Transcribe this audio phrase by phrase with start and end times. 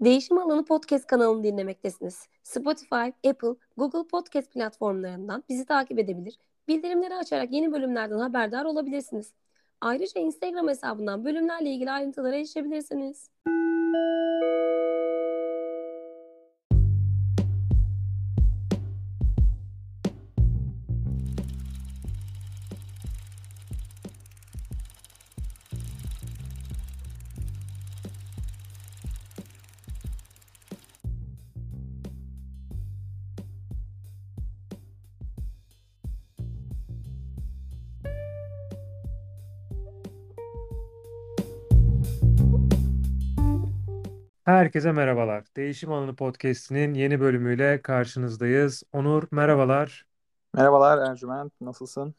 [0.00, 2.28] Değişim Alanı Podcast kanalını dinlemektesiniz.
[2.42, 9.32] Spotify, Apple, Google Podcast platformlarından bizi takip edebilir, bildirimleri açarak yeni bölümlerden haberdar olabilirsiniz.
[9.80, 13.30] Ayrıca Instagram hesabından bölümlerle ilgili ayrıntılara erişebilirsiniz.
[44.58, 45.44] Herkese merhabalar.
[45.56, 48.82] Değişim Alanı Podcast'inin yeni bölümüyle karşınızdayız.
[48.92, 50.06] Onur, merhabalar.
[50.54, 52.14] Merhabalar Ercüment, nasılsın?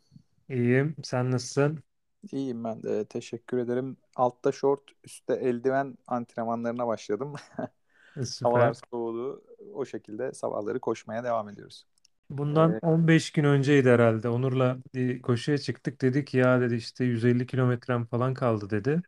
[0.50, 0.96] İyiyim.
[1.04, 1.84] Sen nasılsın?
[2.32, 3.98] İyiyim ben de, teşekkür ederim.
[4.16, 7.34] Altta şort, üstte eldiven antrenmanlarına başladım.
[8.44, 8.90] Havalar Süper.
[8.92, 9.44] soğudu.
[9.74, 11.86] O şekilde sabahları koşmaya devam ediyoruz.
[12.30, 14.30] Bundan Ee, 15 gün önceydi herhalde.
[14.30, 16.02] Onur'la bir koşuya çıktık.
[16.02, 19.02] Dedik ya dedi işte 150 kilometrem falan kaldı dedi.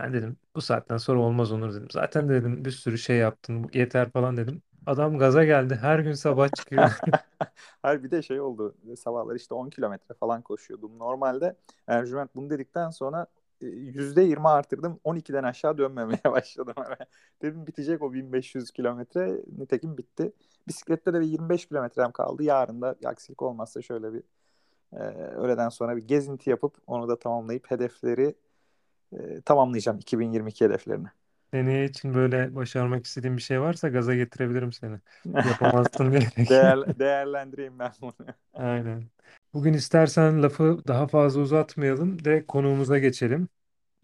[0.00, 1.88] Ben dedim bu saatten sonra olmaz Onur dedim.
[1.90, 4.62] Zaten dedim bir sürü şey yaptın yeter falan dedim.
[4.86, 5.78] Adam gaza geldi.
[5.80, 6.90] Her gün sabah çıkıyor.
[7.82, 8.74] Hayır bir de şey oldu.
[8.96, 10.98] Sabahları işte 10 kilometre falan koşuyordum.
[10.98, 13.26] Normalde Ercüment bunu dedikten sonra
[13.60, 15.00] e, %20 artırdım.
[15.04, 16.74] 12'den aşağı dönmemeye başladım.
[17.42, 19.40] Dedim bitecek o 1500 kilometre.
[19.58, 20.32] Nitekim bitti.
[20.68, 22.42] Bisiklette de bir 25 kilometrem kaldı.
[22.42, 24.22] Yarın da aksilik olmazsa şöyle bir
[24.92, 24.98] e,
[25.36, 28.34] öğleden sonra bir gezinti yapıp onu da tamamlayıp hedefleri
[29.16, 31.06] e, tamamlayacağım 2022 hedeflerini.
[31.54, 34.98] Seneye için böyle başarmak istediğin bir şey varsa gaza getirebilirim seni.
[35.34, 36.48] Yapamazsın diye.
[36.48, 38.14] Değer, değerlendireyim ben bunu.
[38.54, 39.04] Aynen.
[39.54, 43.48] Bugün istersen lafı daha fazla uzatmayalım de konuğumuza geçelim.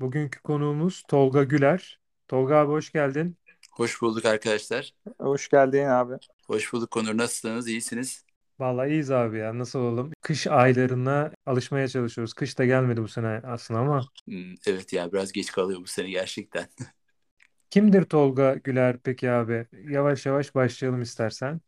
[0.00, 2.00] Bugünkü konuğumuz Tolga Güler.
[2.28, 3.36] Tolga abi hoş geldin.
[3.72, 4.94] Hoş bulduk arkadaşlar.
[5.18, 6.14] Hoş geldin abi.
[6.46, 7.16] Hoş bulduk Konur.
[7.16, 7.68] Nasılsınız?
[7.68, 8.21] İyisiniz?
[8.62, 10.12] Vallahi iyiyiz abi ya nasıl olalım?
[10.20, 12.34] Kış aylarına alışmaya çalışıyoruz.
[12.34, 14.06] Kış da gelmedi bu sene aslında ama.
[14.24, 16.68] Hmm, evet yani biraz geç kalıyor bu sene gerçekten.
[17.70, 19.66] Kimdir Tolga Güler peki abi?
[19.88, 21.60] Yavaş yavaş başlayalım istersen.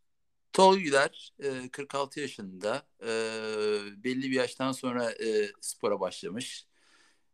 [0.53, 2.87] Tolga Güler e, 46 yaşında.
[3.01, 3.07] E,
[4.03, 6.65] belli bir yaştan sonra e, spora başlamış.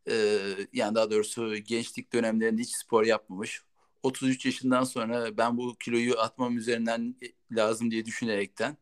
[0.09, 0.37] E,
[0.73, 3.61] yani daha doğrusu gençlik dönemlerinde hiç spor yapmamış.
[4.03, 7.15] 33 yaşından sonra ben bu kiloyu atmam üzerinden
[7.51, 8.77] lazım diye düşünerekten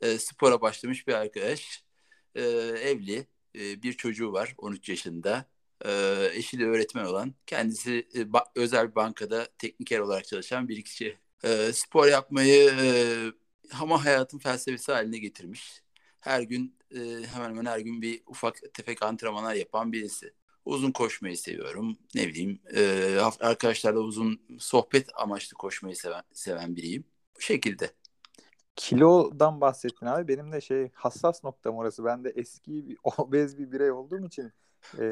[0.00, 1.84] e, spora başlamış bir arkadaş.
[2.34, 5.44] E, evli, e, bir çocuğu var 13 yaşında.
[5.84, 5.90] E,
[6.34, 7.34] eşi de öğretmen olan.
[7.46, 11.18] Kendisi e, ba- özel bir bankada tekniker olarak çalışan bir kişi.
[11.44, 12.86] E, spor yapmayı e,
[13.80, 15.82] ama hayatın felsefesi haline getirmiş.
[16.20, 16.98] Her gün e,
[17.34, 20.32] hemen hemen her gün bir ufak tefek antrenmanlar yapan birisi.
[20.64, 21.98] Uzun koşmayı seviyorum.
[22.14, 27.04] Ne bileyim e, arkadaşlarla uzun sohbet amaçlı koşmayı seven, seven biriyim.
[27.36, 27.90] Bu şekilde.
[28.76, 30.28] Kilodan bahsettin abi.
[30.28, 32.04] Benim de şey hassas noktam orası.
[32.04, 34.52] Ben de eski bir, obez bir birey olduğum için
[34.98, 35.02] e,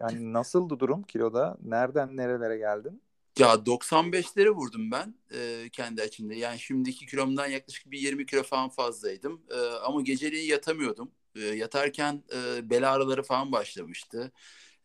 [0.00, 1.56] hani nasıldı durum kiloda?
[1.62, 3.02] Nereden nerelere geldin?
[3.38, 6.34] Ya 95'lere vurdum ben e, kendi açımda.
[6.34, 9.42] Yani şimdiki kilomdan yaklaşık bir 20 kilo falan fazlaydım.
[9.50, 11.10] E, ama geceliği yatamıyordum.
[11.34, 14.32] E, yatarken e, bel ağrıları falan başlamıştı.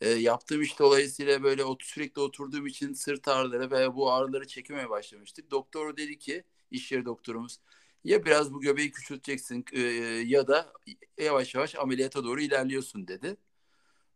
[0.01, 4.89] E, yaptığım iş dolayısıyla böyle ot sürekli oturduğum için sırt ağrıları ve bu ağrıları çekmeye
[4.89, 5.51] başlamıştık.
[5.51, 7.59] Doktor dedi ki, iş yeri doktorumuz,
[8.03, 9.81] ya biraz bu göbeği küçülteceksin e,
[10.25, 10.73] ya da
[11.17, 13.37] yavaş yavaş ameliyata doğru ilerliyorsun dedi.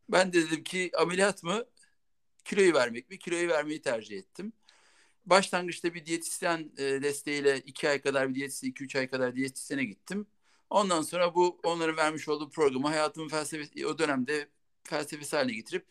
[0.10, 1.66] Ben de dedim ki ameliyat mı?
[2.46, 3.20] Kiloyu vermek mi?
[3.20, 4.54] Kiloyu vermeyi tercih ettim.
[5.26, 9.84] Başlangıçta bir diyetisyen e, desteğiyle iki ay kadar bir diyetisyen, iki üç ay kadar diyetisyene
[9.86, 10.28] gittim.
[10.70, 14.50] Ondan sonra bu onların vermiş olduğu programı hayatımın felsefesi o dönemde
[14.84, 15.86] felsefesi haline getirip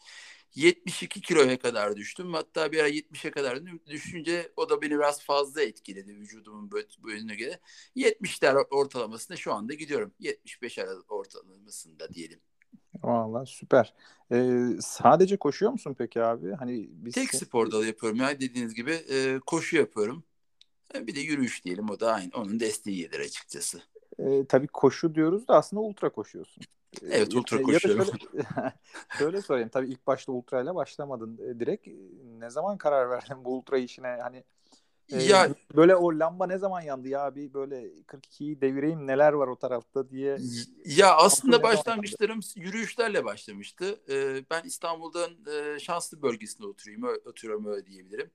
[0.56, 2.34] 72 kiloya kadar düştüm.
[2.34, 6.70] Hatta bir ara 70'e kadar düşünce o da beni biraz fazla etkiledi vücudumun
[7.02, 7.60] bölümüne göre.
[7.96, 10.12] 70'ler ortalamasında şu anda gidiyorum.
[10.20, 10.78] 75
[11.08, 12.40] ortalamasında diyelim.
[13.02, 13.94] Vallahi süper.
[14.32, 16.52] Ee, sadece koşuyor musun peki abi?
[16.52, 20.24] Hani biz Tek spor dalı yapıyorum ya dediğiniz gibi e, koşu yapıyorum.
[20.94, 23.82] E, bir de yürüyüş diyelim o da aynı onun desteğidir açıkçası.
[24.18, 26.62] E, tabii koşu diyoruz da aslında ultra koşuyorsun.
[27.02, 28.04] Evet ultra ya, koşuyorum.
[28.04, 28.44] Şöyle,
[29.18, 31.88] şöyle sorayım tabii ilk başta ultra ile başlamadın direkt.
[32.38, 34.44] Ne zaman karar verdin bu ultra işine hani
[35.12, 37.76] e, ya böyle o lamba ne zaman yandı ya bir böyle
[38.06, 40.38] 42'yi devireyim neler var o tarafta diye.
[40.84, 44.00] Ya aslında başlangıçlarım yürüyüşlerle başlamıştı.
[44.08, 48.30] Ee, ben İstanbul'dan e, şanslı bölgesinde oturuyorum, oturuyorum öyle diyebilirim.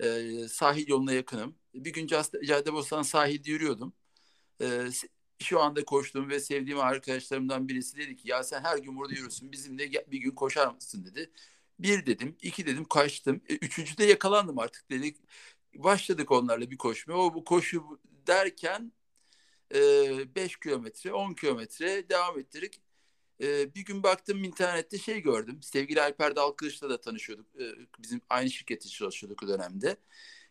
[0.00, 1.54] Ee, sahil yoluna yakınım.
[1.74, 2.06] Bir gün
[2.46, 3.92] Caddebostan sahilde yürüyordum.
[4.60, 4.88] Ee,
[5.38, 9.52] şu anda koştuğum ve sevdiğim arkadaşlarımdan birisi dedi ki ya sen her gün burada yürürsün
[9.52, 11.30] bizimle bir gün koşar mısın dedi.
[11.78, 13.42] Bir dedim, iki dedim kaçtım.
[13.48, 15.16] E, üçüncüde yakalandım artık dedik.
[15.74, 17.16] başladık onlarla bir koşmaya.
[17.16, 18.92] O bu koşu derken
[19.74, 22.80] 5 kilometre, 10 kilometre devam ettirdik.
[23.42, 25.62] E, bir gün baktım internette şey gördüm.
[25.62, 27.46] Sevgili Alper Dalkılıç'la da tanışıyorduk.
[27.60, 27.64] E,
[27.98, 29.96] bizim aynı şirkette çalışıyorduk o dönemde.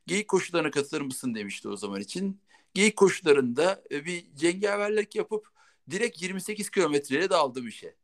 [0.08, 2.42] Geyik koşularına katılır mısın demişti o zaman için.
[2.74, 5.48] Geyik koşularında e, bir cengaverlik yapıp
[5.90, 7.96] direkt 28 kilometreyle daldım işe.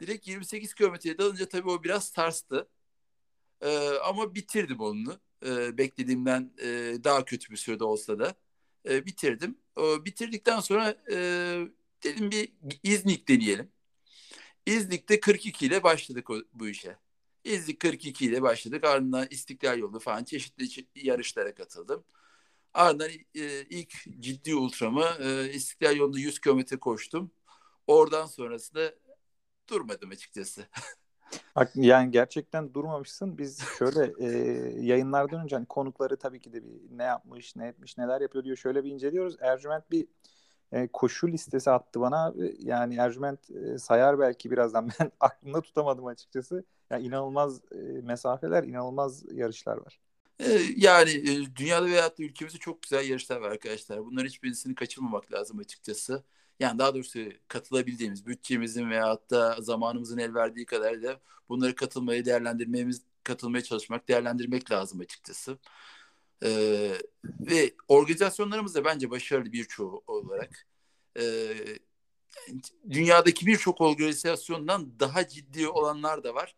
[0.00, 2.68] Direkt 28 kilometreye dalınca tabii o biraz sarstı.
[3.60, 5.20] E, ama bitirdim onu.
[5.46, 8.34] E, beklediğimden e, daha kötü bir sürede olsa da
[8.88, 9.58] e, bitirdim.
[9.78, 11.16] E, bitirdikten sonra e,
[12.04, 13.72] dedim bir İznik deneyelim.
[14.66, 16.96] İznik'te 42 ile başladık o, bu işe.
[17.44, 18.84] İznik 42 ile başladık.
[18.84, 22.04] Ardından İstiklal Yolu falan çeşitli yarışlara katıldım.
[22.74, 27.30] Ardından e, ilk ciddi ultramı e, İstiklal Yolu'nda 100 kilometre koştum.
[27.86, 28.94] Oradan sonrasında
[29.68, 30.66] durmadım açıkçası.
[31.74, 33.38] Yani gerçekten durmamışsın.
[33.38, 34.28] Biz şöyle e,
[34.80, 38.56] yayınlardan önce hani konukları tabii ki de bir ne yapmış, ne etmiş, neler yapıyor diyor
[38.56, 39.36] şöyle bir inceliyoruz.
[39.40, 40.06] Ercüment bir
[40.72, 42.34] e, koşu listesi attı bana.
[42.58, 44.88] Yani Ercüment e, sayar belki birazdan.
[45.00, 46.64] Ben aklımda tutamadım açıkçası.
[46.90, 50.00] Yani inanılmaz e, mesafeler, inanılmaz yarışlar var.
[50.76, 51.22] Yani
[51.56, 54.04] dünyada veyahut da ülkemizde çok güzel yarışlar var arkadaşlar.
[54.04, 56.24] Bunların hiçbirisini kaçırmamak lazım açıkçası.
[56.60, 63.02] Yani daha doğrusu katılabildiğimiz, bütçemizin veyahut da zamanımızın el verdiği kadar da bunları katılmayı değerlendirmemiz,
[63.24, 65.58] katılmaya çalışmak, değerlendirmek lazım açıkçası.
[66.44, 66.92] Ee,
[67.40, 70.66] ve organizasyonlarımız da bence başarılı birçoğu olarak.
[71.18, 71.54] Ee,
[72.90, 76.56] dünyadaki birçok organizasyondan daha ciddi olanlar da var.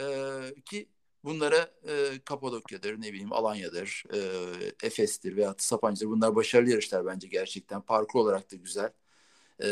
[0.00, 0.88] Ee, ki
[1.24, 4.18] bunlara e, Kapadokya'dır, ne bileyim Alanya'dır, e,
[4.86, 6.10] Efes'tir veya Sapanca'dır.
[6.10, 7.80] Bunlar başarılı yarışlar bence gerçekten.
[7.80, 8.90] Parkur olarak da güzel.
[9.62, 9.68] E,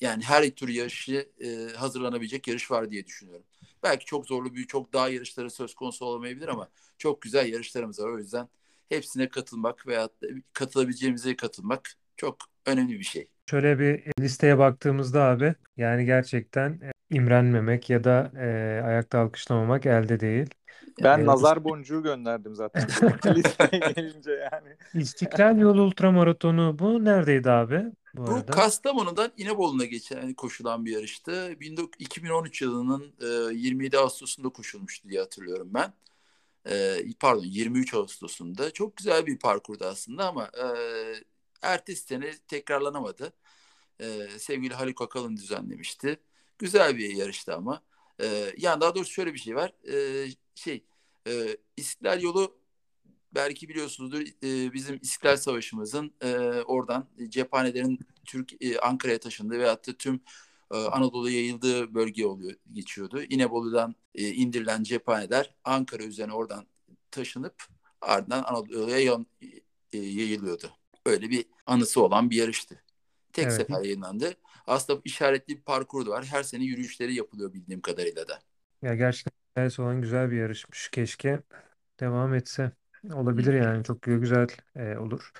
[0.00, 3.44] yani her tür yarışı e, hazırlanabilecek yarış var diye düşünüyorum.
[3.82, 6.68] Belki çok zorlu bir çok daha yarışları söz konusu olamayabilir ama
[6.98, 8.08] çok güzel yarışlarımız var.
[8.08, 8.48] O yüzden
[8.88, 10.08] hepsine katılmak veya
[10.52, 12.36] katılabileceğimize katılmak çok
[12.66, 13.28] önemli bir şey.
[13.50, 18.46] Şöyle bir listeye baktığımızda abi yani gerçekten e, imrenmemek ya da e,
[18.84, 20.54] ayakta alkışlamamak elde değil.
[21.04, 22.88] Ben ee, nazar boncuğu gönderdim zaten
[23.36, 24.76] listeye gelince yani.
[24.94, 27.84] İstiklal Yolu Ultramaratonu bu neredeydi abi?
[28.14, 28.52] Bu, bu arada?
[28.52, 31.56] Kastamonu'dan İnebolu'na geçen koşulan bir yarıştı.
[31.98, 33.14] 2013 yılının
[33.52, 35.92] 27 e, Ağustos'unda koşulmuştu diye hatırlıyorum ben.
[36.70, 38.70] E, pardon 23 Ağustos'unda.
[38.70, 40.66] Çok güzel bir parkurdu aslında ama e,
[41.62, 43.32] ertesi sene tekrarlanamadı.
[44.38, 46.20] Sevgili Haluk Akalın düzenlemişti.
[46.58, 47.82] Güzel bir yarıştı ama.
[48.56, 49.72] Yani daha doğrusu şöyle bir şey var.
[50.58, 50.84] Şey
[51.76, 52.58] İstiklal Yolu
[53.34, 56.28] belki biliyorsunuzdur e, bizim İstiklal Savaşımızın e,
[56.66, 60.20] oradan cephanelerin Türk e, Ankara'ya taşındığı veyahut da tüm
[60.70, 63.22] e, Anadolu'ya yayıldığı bölge oluyor geçiyordu.
[63.22, 66.66] İnebolu'dan e, indirilen cephaneler Ankara üzerine oradan
[67.10, 67.54] taşınıp
[68.00, 69.18] ardından Anadolu'ya
[69.92, 70.70] e, yayılıyordu.
[71.06, 72.82] Öyle bir anısı olan bir yarıştı.
[73.32, 73.56] Tek evet.
[73.56, 74.34] sefer yayınlandı.
[74.66, 76.24] Aslında işaretli bir parkur da var.
[76.24, 78.42] Her sene yürüyüşleri yapılıyor bildiğim kadarıyla da.
[78.82, 79.37] Ya gerçekten
[79.78, 80.88] olan güzel bir yarışmış.
[80.88, 81.40] Keşke
[82.00, 82.72] devam etse.
[83.12, 84.46] Olabilir yani çok güzel
[84.76, 85.30] e, olur.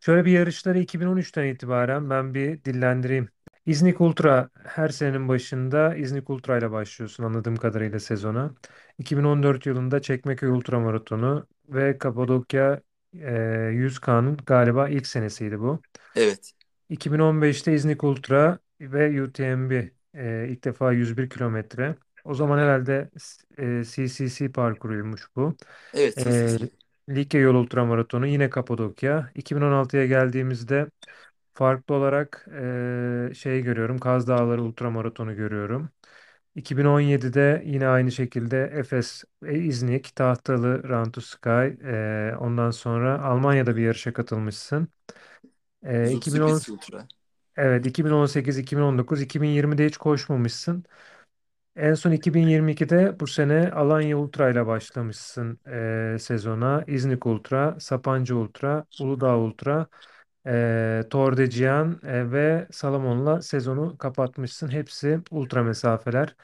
[0.00, 3.28] Şöyle bir yarışları 2013'ten itibaren ben bir dillendireyim.
[3.66, 8.54] İznik Ultra her senenin başında İznik Ultra ile başlıyorsun anladığım kadarıyla sezona.
[8.98, 12.82] 2014 yılında Çekmeköy Ultra Maratonu ve Kapadokya
[13.14, 15.80] e, 100K'nın galiba ilk senesiydi bu.
[16.16, 16.52] Evet.
[16.90, 19.72] 2015'te İznik Ultra ve UTMB
[20.14, 21.96] e, ilk defa 101 kilometre.
[22.24, 23.10] O zaman herhalde
[23.58, 25.56] e, CCC parkuruymuş bu.
[25.92, 26.68] Evet, CCC.
[27.08, 29.30] E, Likya Yol Ultramaratonu yine Kapadokya.
[29.34, 30.86] 2016'ya geldiğimizde
[31.54, 32.46] farklı olarak
[33.30, 33.98] e, şey görüyorum.
[33.98, 35.90] Kaz Dağları Ultramaratonu görüyorum.
[36.56, 41.50] 2017'de yine aynı şekilde Efes, e, İznik, Tahtalı, Run to Sky.
[41.84, 44.88] E, ondan sonra Almanya'da bir yarışa katılmışsın.
[45.84, 47.06] E, 2010, Ultra.
[47.56, 50.84] evet 2018, 2019, 2020'de hiç koşmamışsın.
[51.76, 55.58] En son 2022'de bu sene Alanya Ultra ile başlamışsın
[56.14, 56.84] e, sezona.
[56.86, 59.86] İznik Ultra, Sapanca Ultra, Uludağ Ultra,
[60.46, 64.68] e, Tor de Cihan e, ve Salamon'la sezonu kapatmışsın.
[64.68, 66.36] Hepsi ultra mesafeler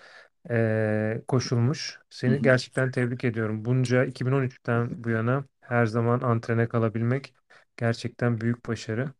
[0.50, 1.98] e, koşulmuş.
[2.10, 3.64] Seni gerçekten tebrik ediyorum.
[3.64, 7.34] Bunca 2013'ten bu yana her zaman antrene kalabilmek
[7.76, 9.12] gerçekten büyük başarı.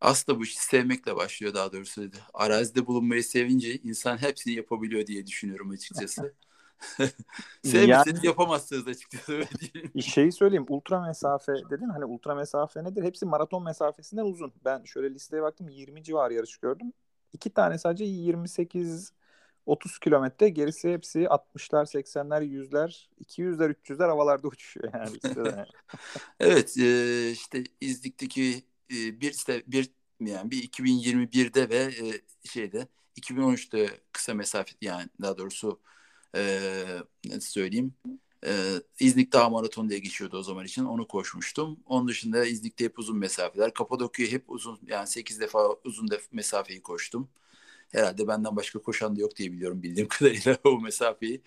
[0.00, 2.10] Aslında bu işi sevmekle başlıyor daha doğrusu.
[2.34, 6.34] Arazide bulunmayı sevince insan hepsini yapabiliyor diye düşünüyorum açıkçası.
[7.62, 9.42] Sevmeseniz yani, yapamazsınız açıkçası.
[10.00, 13.02] şeyi söyleyeyim ultra mesafe dedin hani ultra mesafe nedir?
[13.02, 14.52] Hepsi maraton mesafesinden uzun.
[14.64, 16.92] Ben şöyle listeye baktım 20 civar yarış gördüm.
[17.32, 19.12] İki tane sadece 28
[19.66, 25.18] 30 kilometre gerisi hepsi 60'lar, 80'ler, 100'ler, 200'ler, 300'ler havalarda uçuşuyor yani.
[26.40, 29.34] Evet e, işte İznik'teki e, bir
[29.66, 29.90] bir
[30.20, 31.92] yani bir 2021'de ve
[32.44, 35.80] şeyde 2013'te kısa mesafe yani daha doğrusu
[36.36, 36.60] e,
[37.24, 37.94] nasıl söyleyeyim
[38.46, 41.80] e, İznik Dağ Maratonu diye geçiyordu o zaman için onu koşmuştum.
[41.86, 43.74] Onun dışında İznik'te hep uzun mesafeler.
[43.74, 47.28] Kapadokya'yı hep uzun yani 8 defa uzun def mesafeyi koştum.
[47.92, 51.42] Herhalde benden başka koşan da yok diye biliyorum bildiğim kadarıyla o mesafeyi.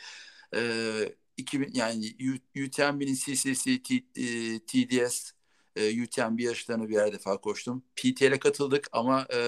[0.56, 2.16] E, 2000 yani
[2.56, 5.32] UTMB'nin CCC, T, e, TDS,
[5.76, 7.84] e, UTMB yarışlarını birer defa koştum.
[7.96, 9.40] PTL'e katıldık ama e,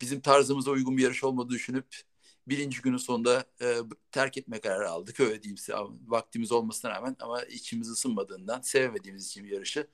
[0.00, 1.86] bizim tarzımıza uygun bir yarış olmadığını düşünüp
[2.48, 3.76] birinci günün sonunda e,
[4.12, 5.20] terk etme kararı aldık.
[5.20, 5.74] Öyle diyeyim size.
[6.06, 9.86] Vaktimiz olmasına rağmen ama içimiz ısınmadığından sevmediğimiz için yarışı.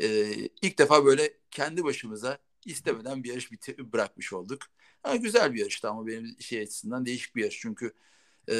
[0.00, 0.08] E,
[0.62, 4.62] ilk defa böyle kendi başımıza istemeden bir yarış bitir- bırakmış olduk.
[5.02, 7.58] Ha, güzel bir yarıştı ama benim şey açısından değişik bir yarış.
[7.60, 7.94] Çünkü
[8.50, 8.56] e,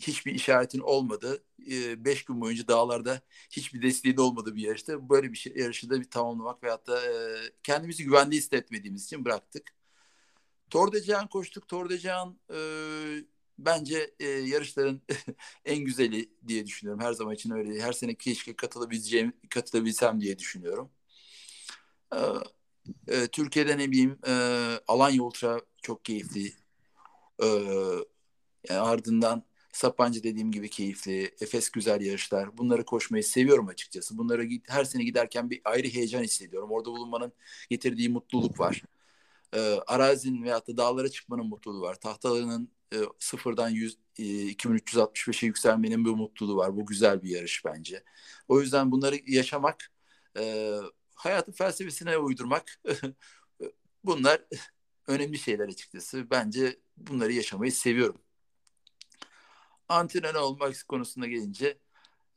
[0.00, 1.44] hiçbir işaretin olmadı.
[1.96, 3.20] Beş gün boyunca dağlarda
[3.50, 7.00] hiçbir desteğin olmadığı bir yarışta böyle bir şey, yarışı da bir tamamlamak veyahut da
[7.62, 9.74] kendimizi güvende hissetmediğimiz için bıraktık.
[10.70, 11.70] Tour de Jean koştuk.
[11.70, 11.94] De
[12.50, 12.58] e,
[13.58, 15.02] bence yarışların
[15.64, 17.04] en güzeli diye düşünüyorum.
[17.04, 17.82] Her zaman için öyle.
[17.82, 20.90] Her sene keşke katılabileceğim, katılabilsem diye düşünüyorum.
[22.14, 22.18] E,
[23.08, 24.18] e, Türkiye'de ne bileyim
[24.88, 26.52] Alanya Ultra çok keyifli.
[28.68, 31.34] Yani ardından Sapancı dediğim gibi keyifli.
[31.40, 32.58] Efes güzel yarışlar.
[32.58, 34.18] Bunları koşmayı seviyorum açıkçası.
[34.18, 36.70] Bunları her sene giderken bir ayrı heyecan hissediyorum.
[36.72, 37.32] Orada bulunmanın
[37.70, 38.82] getirdiği mutluluk var
[39.54, 41.94] e, arazinin veyahut da dağlara çıkmanın mutluluğu var.
[41.94, 46.76] Tahtalarının e, sıfırdan 100, e, 2365'e yükselmenin bir mutluluğu var.
[46.76, 48.04] Bu güzel bir yarış bence.
[48.48, 49.92] O yüzden bunları yaşamak,
[50.38, 50.74] e,
[51.14, 52.80] hayatın felsefesine uydurmak
[54.04, 54.40] bunlar
[55.06, 56.30] önemli şeyler açıkçası.
[56.30, 58.23] Bence bunları yaşamayı seviyorum.
[59.88, 61.78] Antrenör olmak konusuna gelince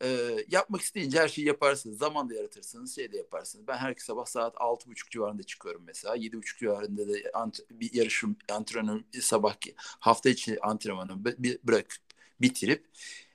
[0.04, 1.98] e, yapmak isteyince her şeyi yaparsınız.
[1.98, 3.68] Zaman da yaratırsınız, şey de yaparsınız.
[3.68, 6.16] Ben her sabah saat altı buçuk civarında çıkıyorum mesela.
[6.16, 9.56] Yedi buçuk civarında da ant- bir yarışım, antrenör sabah
[10.00, 11.26] hafta içi antrenmanı
[11.64, 12.02] bırakıp
[12.42, 12.86] bitirip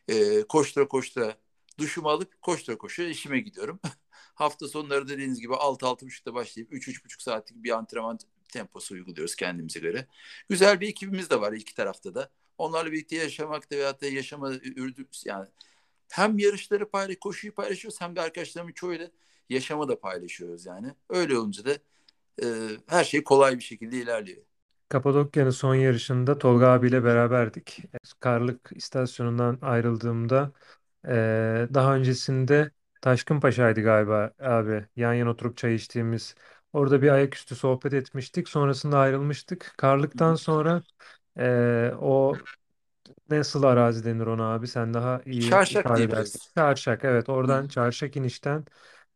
[0.09, 1.37] e, koştura koştura
[1.78, 3.81] duşumu alıp koştura koştura işime gidiyorum.
[4.35, 8.19] hafta sonları dediğiniz gibi altı altı buçukta başlayıp üç üç buçuk saatlik bir antrenman
[8.52, 10.07] temposu uyguluyoruz kendimize göre.
[10.49, 12.31] Güzel bir ekibimiz de var iki tarafta da.
[12.59, 14.52] Onlarla birlikte yaşamakta veyahut da yaşama
[15.25, 15.47] yani
[16.09, 19.11] hem yarışları paylaş, koşuyu paylaşıyoruz hem de arkadaşlarımın çoğuyla
[19.50, 20.94] yaşama da paylaşıyoruz yani.
[21.09, 21.73] Öyle olunca da
[22.42, 22.47] e,
[22.87, 24.42] her şey kolay bir şekilde ilerliyor.
[24.88, 27.78] Kapadokya'nın son yarışında Tolga abiyle beraberdik.
[28.21, 30.52] Karlık istasyonundan ayrıldığımda
[31.09, 31.12] e,
[31.75, 34.87] daha öncesinde Taşkınpaşa'ydı galiba abi.
[34.97, 36.35] Yan yana oturup çay içtiğimiz.
[36.73, 38.49] Orada bir ayaküstü sohbet etmiştik.
[38.49, 39.75] Sonrasında ayrılmıştık.
[39.76, 40.82] Karlıktan sonra
[41.39, 42.39] e, o
[43.31, 44.69] Nasıl arazi denir ona abi?
[44.69, 46.41] Sen daha iyi Çarşak ifade edersin.
[46.41, 46.53] diyebiliriz.
[46.57, 48.65] Çarşak evet oradan Çarşak inişten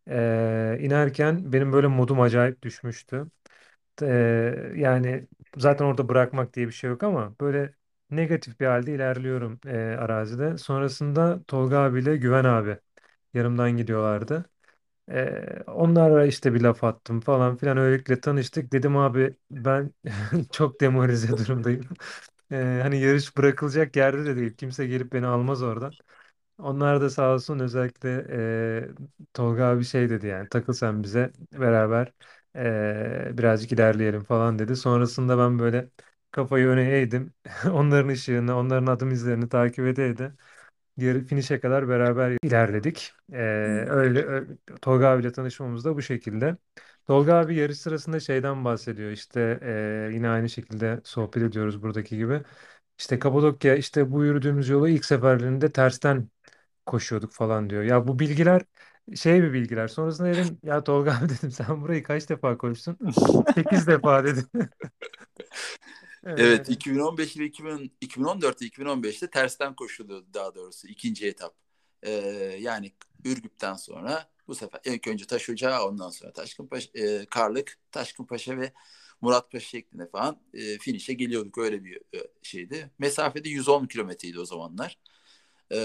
[0.09, 3.27] eee, inerken benim böyle modum acayip düşmüştü.
[4.03, 7.75] Eee, yani zaten orada bırakmak diye bir şey yok ama böyle
[8.11, 10.59] negatif bir halde ilerliyorum eee, arazide.
[10.59, 12.79] Sonrasında Tolga abiyle Güven abi
[13.35, 14.45] yanımdan gidiyorlardı.
[15.09, 18.73] Eee onlara işte bir laf attım falan filan öylelikle tanıştık.
[18.73, 19.95] Dedim abi ben
[20.53, 21.85] çok demoralize durumdayım.
[22.51, 24.55] Eee, hani yarış bırakılacak yerde de değil.
[24.57, 25.97] Kimse gelip beni almaz oradan.
[26.59, 28.89] Onlar da sağ olsun özellikle eee,
[29.35, 32.13] Tolga abi şey dedi yani takıl sen bize beraber
[32.57, 34.77] eee, birazcık ilerleyelim falan dedi.
[34.77, 35.91] Sonrasında ben böyle
[36.31, 37.33] kafayı öne eğdim.
[37.73, 40.09] Onların ışığını, onların adım izlerini takip ede
[40.97, 43.13] yarı finişe kadar beraber ilerledik.
[43.33, 43.37] Ee,
[43.89, 44.47] öyle, öyle
[44.83, 46.57] Tolga abiyle tanışmamız da bu şekilde.
[47.07, 49.11] Tolga abi yarış sırasında şeyden bahsediyor.
[49.11, 49.59] İşte
[50.11, 52.43] e, yine aynı şekilde sohbet ediyoruz buradaki gibi.
[52.99, 56.29] İşte Kapadokya işte bu yürüdüğümüz yolu ilk seferlerinde tersten
[56.87, 57.83] koşuyorduk falan diyor.
[57.83, 58.63] Ya bu bilgiler
[59.17, 59.89] şey bir bilgiler.
[59.89, 62.99] Sonrasında dedim ya Tolga abi dedim sen burayı kaç defa koştun?
[63.55, 64.41] 8 defa dedi.
[66.27, 71.55] Evet Ee, 2015 ve 2000, 2014 ve 2015'te tersten koşuldu daha doğrusu ikinci etap.
[72.03, 72.11] Ee,
[72.61, 72.93] yani
[73.25, 78.73] Ürgüp'ten sonra bu sefer ilk önce Taş Ocağı ondan sonra Taşkınpaşa, e, Karlık, Taşkınpaşa ve
[79.21, 82.91] Muratpaşa şeklinde falan e, finişe geliyorduk öyle bir e, şeydi.
[82.99, 84.99] Mesafede 110 kilometreydi o zamanlar.
[85.73, 85.77] Ee,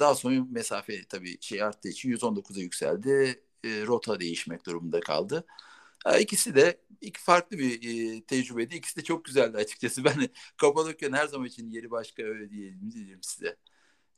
[0.00, 3.42] daha sonra mesafe tabii şey arttığı için 119'a yükseldi.
[3.64, 5.46] E, rota değişmek durumunda kaldı.
[6.20, 7.74] İkisi de iki farklı bir
[8.16, 8.74] e, tecrübeydi.
[8.74, 10.04] İkisi de çok güzeldi açıkçası.
[10.04, 13.56] Ben Kapadokya'nın her zaman için yeri başka öyle diyelim, diyelim size.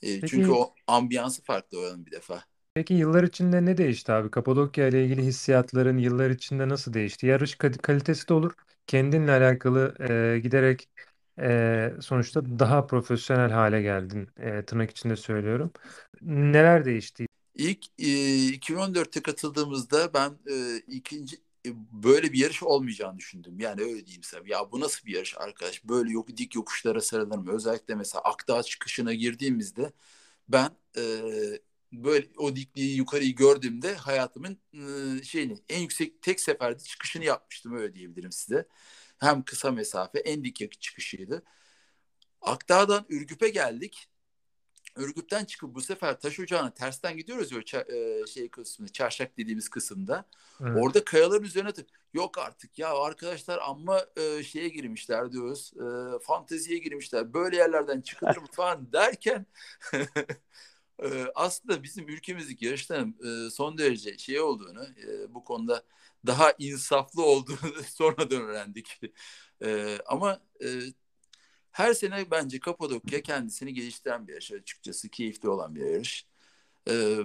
[0.02, 2.44] E, çünkü peki o ambiyansı farklı oranın bir defa.
[2.74, 4.30] Peki yıllar içinde ne değişti abi?
[4.30, 7.26] Kapadokya ile ilgili hissiyatların yıllar içinde nasıl değişti?
[7.26, 8.52] Yarış kalitesi de olur.
[8.86, 10.88] Kendinle alakalı e, giderek
[11.40, 14.28] e, sonuçta daha profesyonel hale geldin.
[14.36, 15.72] E, tırnak içinde söylüyorum.
[16.22, 17.26] Neler değişti?
[17.54, 21.36] İlk e, 2014'te katıldığımızda ben e, ikinci
[21.92, 23.60] böyle bir yarış olmayacağını düşündüm.
[23.60, 24.42] Yani öyle diyeyim sana.
[24.46, 25.84] Ya bu nasıl bir yarış arkadaş?
[25.84, 27.52] Böyle yok dik yokuşlara sarılır mı?
[27.52, 29.92] Özellikle mesela Akdağ çıkışına girdiğimizde
[30.48, 31.02] ben e,
[31.92, 34.58] böyle o dikliği yukarıyı gördüğümde hayatımın
[35.20, 38.68] e, şeyini en yüksek tek seferde çıkışını yapmıştım öyle diyebilirim size.
[39.18, 41.42] Hem kısa mesafe en dik yakı çıkışıydı.
[42.42, 44.08] Akdağ'dan Ürgüp'e geldik.
[44.96, 50.24] Ürgüp'ten çıkıp bu sefer taş ocağına tersten gidiyoruz ya e, şey kısmında, çarşak dediğimiz kısımda.
[50.60, 50.82] Evet.
[50.82, 51.70] Orada kayaların üzerine
[52.12, 55.72] yok artık ya arkadaşlar amma e, şeye girmişler diyoruz.
[55.76, 57.34] E, fanteziye girmişler.
[57.34, 59.46] Böyle yerlerden çıkılır mı falan derken
[61.02, 65.82] e, aslında bizim ülkemizdeki yarışların e, son derece şey olduğunu e, bu konuda
[66.26, 69.00] daha insaflı olduğunu sonradan öğrendik.
[69.64, 70.68] E, ama e,
[71.74, 75.08] her sene bence Kapadokya kendisini geliştiren bir yarış açıkçası.
[75.08, 76.26] Keyifli olan bir yarış.
[76.90, 77.18] Ee,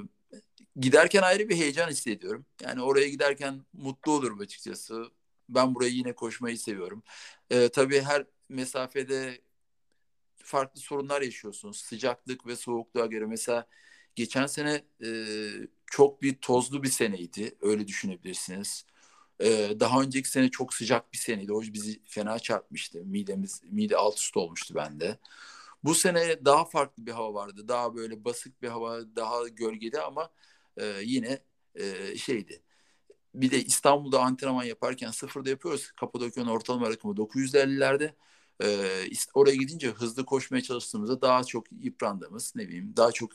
[0.75, 2.45] giderken ayrı bir heyecan hissediyorum.
[2.63, 5.05] Yani oraya giderken mutlu olurum açıkçası.
[5.49, 7.03] Ben burayı yine koşmayı seviyorum.
[7.49, 9.41] Ee, tabii her mesafede
[10.37, 11.77] farklı sorunlar yaşıyorsunuz.
[11.77, 13.25] Sıcaklık ve soğukluğa göre.
[13.25, 13.67] Mesela
[14.15, 15.09] geçen sene e,
[15.85, 17.55] çok bir tozlu bir seneydi.
[17.61, 18.85] Öyle düşünebilirsiniz.
[19.41, 21.53] Ee, daha önceki sene çok sıcak bir seneydi.
[21.53, 23.05] O bizi fena çarpmıştı.
[23.05, 25.19] Midemiz, mide alt üst olmuştu bende.
[25.83, 27.67] Bu sene daha farklı bir hava vardı.
[27.67, 30.29] Daha böyle basık bir hava, daha gölgede ama
[30.77, 31.39] e, yine
[31.75, 32.61] e, şeydi.
[33.35, 35.91] Bir de İstanbul'da antrenman yaparken sıfırda yapıyoruz.
[35.91, 38.13] Kapadokya'nın ortalama rakamı 950'lerde.
[38.63, 43.31] Ee, oraya gidince hızlı koşmaya çalıştığımızda daha çok yıprandığımız, ne bileyim, daha çok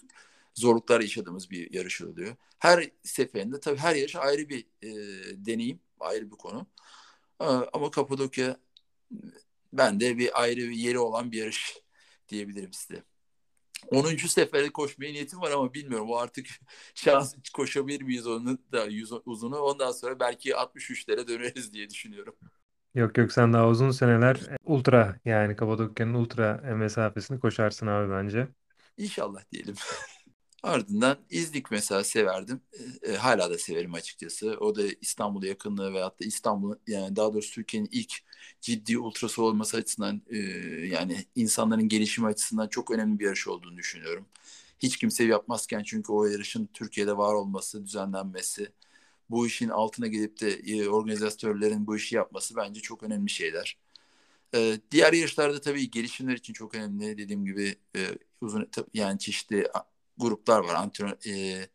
[0.55, 2.37] zorluklar yaşadığımız bir yarış oluyor.
[2.59, 4.91] Her seferinde tabii her yarış ayrı bir e,
[5.47, 6.67] deneyim, ayrı bir konu.
[7.73, 8.57] Ama Kapadokya
[9.73, 11.79] bende bir ayrı bir yeri olan bir yarış
[12.29, 13.03] diyebilirim size.
[13.91, 14.29] 10.
[14.29, 16.11] seferde koşmaya niyetim var ama bilmiyorum.
[16.11, 16.47] O artık
[16.95, 19.59] şans koşabilir miyiz onu da yüz, uzunu.
[19.59, 22.35] Ondan sonra belki 63'lere döneriz diye düşünüyorum.
[22.95, 28.49] Yok yok sen daha uzun seneler ultra yani Kapadokya'nın ultra mesafesini koşarsın abi bence.
[28.97, 29.75] İnşallah diyelim.
[30.65, 32.61] Ardından İznik mesela severdim.
[33.03, 34.57] E, hala da severim açıkçası.
[34.61, 38.13] O da İstanbul'a yakınlığı veyahut da İstanbul yani daha doğrusu Türkiye'nin ilk
[38.61, 40.37] ciddi ultrası olması açısından e,
[40.87, 44.27] yani insanların gelişimi açısından çok önemli bir yarış olduğunu düşünüyorum.
[44.79, 48.73] Hiç kimse yapmazken çünkü o yarışın Türkiye'de var olması, düzenlenmesi,
[49.31, 53.79] bu işin altına gelip de e, organizatörlerin bu işi yapması bence çok önemli şeyler.
[54.55, 57.19] E, diğer yarışlarda tabii gelişimler için çok önemli.
[57.19, 58.01] Dediğim gibi e,
[58.41, 59.69] uzun yani çeşitli
[60.19, 61.67] gruplar var, antrenör, e,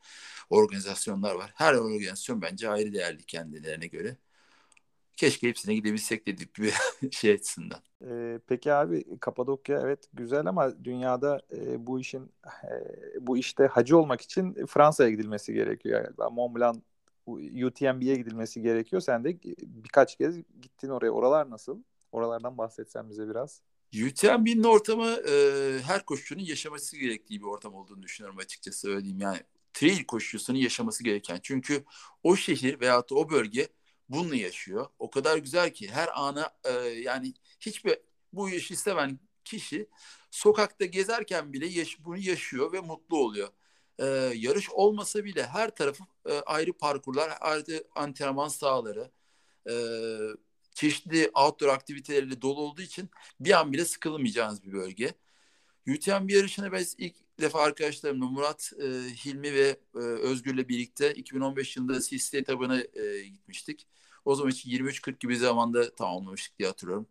[0.49, 1.52] organizasyonlar var.
[1.56, 4.17] Her organizasyon bence ayrı değerli kendilerine göre.
[5.15, 6.73] Keşke hepsine gidebilsek dedik bir
[7.12, 7.80] şey açısından.
[8.06, 12.32] Ee, peki abi Kapadokya evet güzel ama dünyada e, bu işin
[12.63, 16.30] e, bu işte hacı olmak için Fransa'ya gidilmesi gerekiyor galiba.
[16.30, 16.78] Mont Blanc
[17.65, 19.02] UTMB'ye gidilmesi gerekiyor.
[19.02, 21.12] Sen de birkaç kez gittin oraya.
[21.12, 21.84] Oralar nasıl?
[22.12, 23.62] Oralardan bahsetsen bize biraz.
[23.93, 25.34] UTMB'nin ortamı e,
[25.84, 29.21] her koşucunun yaşaması gerektiği bir ortam olduğunu düşünüyorum açıkçası öyle diyeyim.
[29.21, 29.39] Yani
[29.73, 31.39] trail koşucusunun yaşaması gereken.
[31.43, 31.86] Çünkü
[32.23, 33.67] o şehir veyahut da o bölge
[34.10, 34.88] bununla yaşıyor.
[34.99, 37.97] O kadar güzel ki her ana e, yani hiçbir
[38.34, 39.89] bu işi seven kişi
[40.32, 43.49] sokakta gezerken bile yaş, bunu yaşıyor ve mutlu oluyor.
[43.99, 49.12] Ee, yarış olmasa bile her tarafı e, ayrı parkurlar, ayrı antrenman sahaları,
[49.69, 49.73] e,
[50.73, 55.13] çeşitli outdoor aktiviteleriyle dolu olduğu için bir an bile sıkılmayacağınız bir bölge.
[55.88, 58.86] UTMB yarışına ben ilk defa arkadaşlarımla Murat, e,
[59.25, 63.88] Hilmi ve e, Özgür'le birlikte 2015 yılında Sisli etabına e, gitmiştik.
[64.25, 67.08] O zaman için 23-40 gibi zamanda tamamlamıştık diye hatırlıyorum.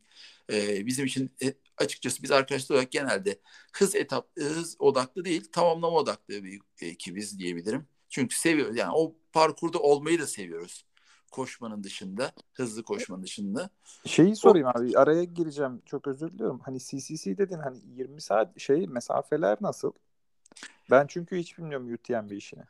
[0.53, 3.40] E, bizim için e, açıkçası biz arkadaşlar olarak genelde
[3.73, 7.88] hız etap hız odaklı değil tamamlama odaklı bir ekibiz diyebilirim.
[8.09, 10.88] Çünkü seviyoruz yani o parkurda olmayı da seviyoruz
[11.31, 13.71] koşmanın dışında, hızlı koşmanın dışında.
[14.07, 14.71] Şeyi sorayım o...
[14.71, 15.83] abi, araya gireceğim.
[15.87, 16.61] Çok özür diliyorum.
[16.64, 19.93] Hani CCC dedin hani 20 saat şey mesafeler nasıl?
[20.91, 22.62] Ben çünkü hiç bilmiyorum UTMB işini.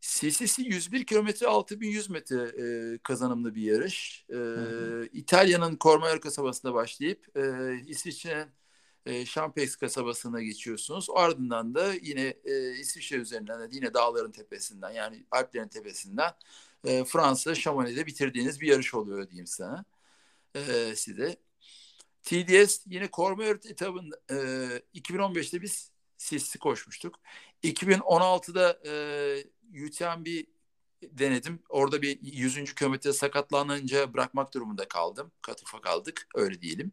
[0.00, 4.26] CCC 101 kilometre 6100 metre e, kazanımlı bir yarış.
[4.30, 4.38] E,
[5.12, 8.46] İtalya'nın Cormaior kasabasında başlayıp e, İsviçre'nin
[9.06, 11.06] e, Champex kasabasına geçiyorsunuz.
[11.14, 16.30] Ardından da yine e, İsviçre üzerinden de yine dağların tepesinden yani Alplerin tepesinden
[16.84, 19.84] e, Fransa Chamonix'de bitirdiğiniz bir yarış oluyor diyeyim sana
[20.54, 21.36] e, size.
[22.22, 24.34] TDS yine Cormaior etabında e,
[24.94, 27.20] 2015'te biz sisli koşmuştuk.
[27.64, 28.94] 2016'da e,
[29.86, 30.26] UTMB
[31.02, 31.62] denedim.
[31.68, 32.74] Orada bir 100.
[32.74, 35.32] kilometre sakatlanınca bırakmak durumunda kaldım.
[35.42, 36.92] Katufa kaldık öyle diyelim.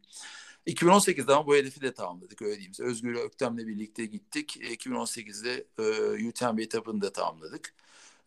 [0.66, 2.72] 2018'de ama bu hedefi de tamamladık öyle diyeyim.
[2.80, 4.56] Özgür Öktem'le birlikte gittik.
[4.56, 7.74] 2018'de e, UTMB etabını da tamamladık.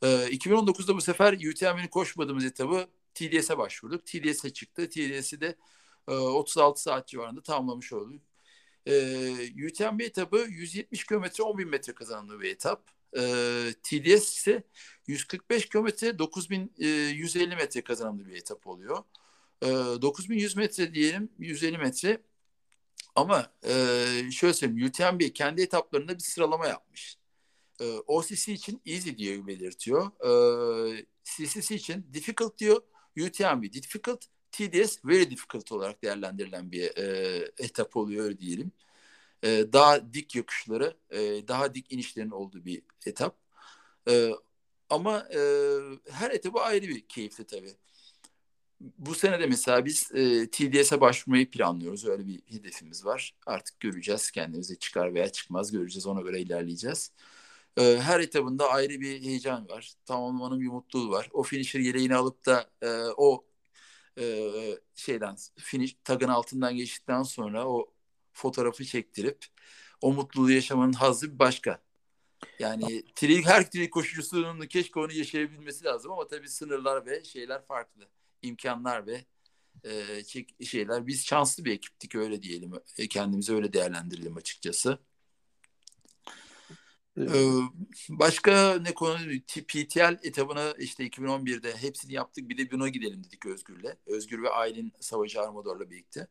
[0.03, 4.05] E, 2019'da bu sefer UTMB'nin koşmadığımız etabı TDS'e başvurduk.
[4.05, 4.89] TDS'e çıktı.
[4.89, 5.55] TDS'i de
[6.07, 8.21] e, 36 saat civarında tamamlamış olduk.
[8.85, 8.95] E,
[9.67, 12.91] UTMB etabı 170 kilometre 10 bin metre kazandığı bir etap.
[13.17, 13.21] E,
[13.83, 14.63] TDS ise
[15.07, 19.03] 145 kilometre 9150 metre kazandığı bir etap oluyor.
[19.61, 22.21] E, 9100 metre diyelim 150 metre
[23.15, 23.71] ama e,
[24.31, 27.22] şöyle söyleyeyim UTMB kendi etaplarında bir sıralama yapmış.
[27.81, 30.11] E, OCC için easy diye belirtiyor.
[30.99, 32.81] E, CCC için difficult diyor.
[33.19, 38.71] UTMB difficult, TDS very difficult olarak değerlendirilen bir e, etap oluyor diyelim.
[39.43, 43.37] E, daha dik yokuşları, e, daha dik inişlerin olduğu bir etap.
[44.09, 44.31] E,
[44.89, 45.39] ama e,
[46.11, 47.75] her etabı ayrı bir keyifli tabii.
[48.79, 52.05] Bu sene de mesela biz e, TDS'e başvurmayı planlıyoruz.
[52.05, 53.35] Öyle bir hedefimiz var.
[53.45, 56.07] Artık göreceğiz kendimize çıkar veya çıkmaz göreceğiz.
[56.07, 57.11] Ona göre ilerleyeceğiz.
[57.77, 59.93] E, her etabında ayrı bir heyecan var.
[60.05, 61.29] Tamamlamanın bir mutluluğu var.
[61.33, 63.45] O finisher yeleğini alıp da e, o
[64.19, 64.51] e,
[64.95, 67.93] şeyden finish tagın altından geçtikten sonra o
[68.33, 69.45] fotoğrafı çektirip
[70.01, 71.83] o mutluluğu yaşamanın hazzı bir başka.
[72.59, 78.09] Yani tri, her tri koşucusunun keşke onu yaşayabilmesi lazım ama tabii sınırlar ve şeyler farklı.
[78.41, 79.25] imkanlar ve
[79.83, 80.23] e,
[80.65, 81.07] şeyler.
[81.07, 82.73] Biz şanslı bir ekiptik öyle diyelim.
[82.97, 84.99] E, kendimizi öyle değerlendirelim açıkçası.
[88.09, 89.17] Başka ne konu?
[89.47, 92.49] PTL etabına işte 2011'de hepsini yaptık.
[92.49, 93.97] Bir de buna gidelim dedik Özgür'le.
[94.05, 96.27] Özgür ve Aylin Savacı Armador'la birlikte.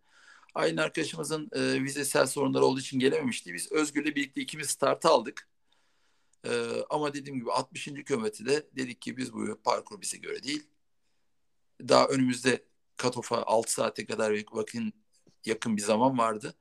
[0.54, 3.54] Aylin arkadaşımızın e, vizesel sorunları olduğu için gelememişti.
[3.54, 5.48] Biz Özgür'le birlikte ikimiz start aldık.
[6.44, 6.50] E,
[6.90, 7.84] ama dediğim gibi 60.
[7.84, 10.66] kilometrede dedik ki biz bu parkur bize göre değil.
[11.88, 12.64] Daha önümüzde
[12.96, 14.82] katofa 6 saate kadar vakit
[15.44, 16.54] yakın bir zaman vardı.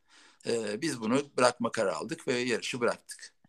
[0.48, 3.41] E, biz bunu bırakma kararı aldık ve yarışı bıraktık.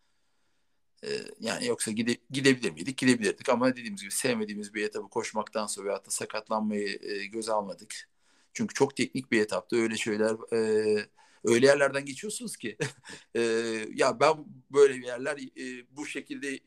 [1.07, 1.09] Ee,
[1.41, 2.99] yani yoksa gide, gidebilir miydik?
[2.99, 8.09] Gidebilirdik ama dediğimiz gibi sevmediğimiz bir etabı koşmaktan sonra veyahut da sakatlanmayı e, göze almadık.
[8.53, 11.09] Çünkü çok teknik bir etapta öyle şeyler e,
[11.45, 12.77] öyle yerlerden geçiyorsunuz ki
[13.37, 13.41] e,
[13.95, 16.61] ya ben böyle bir yerler e, bu şekilde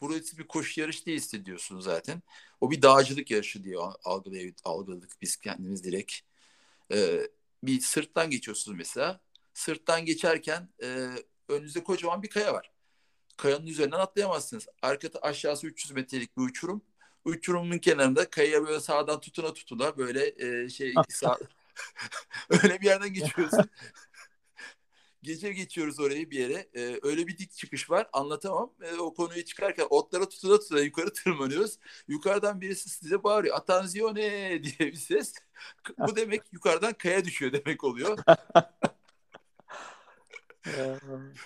[0.00, 2.22] burası bir koşu yarış değil hissediyorsunuz zaten.
[2.60, 6.12] O bir dağcılık yarışı diye algılay algıladık biz kendimiz direkt.
[6.92, 7.20] E,
[7.62, 9.20] bir sırttan geçiyorsunuz mesela.
[9.54, 11.08] Sırttan geçerken e,
[11.48, 12.71] önünüzde kocaman bir kaya var
[13.42, 14.66] kayanın üzerinden atlayamazsınız.
[14.82, 16.82] Arkada aşağısı 300 metrelik bir uçurum.
[17.24, 21.38] Uçurumun kenarında kayaya böyle sağdan tutuna tutuna böyle e, şey sağ...
[22.50, 23.64] öyle bir yerden geçiyorsun.
[25.22, 26.68] Gece geçiyoruz orayı bir yere.
[26.74, 28.08] Ee, öyle bir dik çıkış var.
[28.12, 28.72] Anlatamam.
[28.82, 31.78] Ee, o konuyu çıkarken otlara tutuna tutuna yukarı tırmanıyoruz.
[32.08, 33.56] Yukarıdan birisi size bağırıyor.
[33.56, 34.20] Atanziyone
[34.62, 35.34] diye bir ses.
[35.98, 38.18] Bu demek yukarıdan kaya düşüyor demek oluyor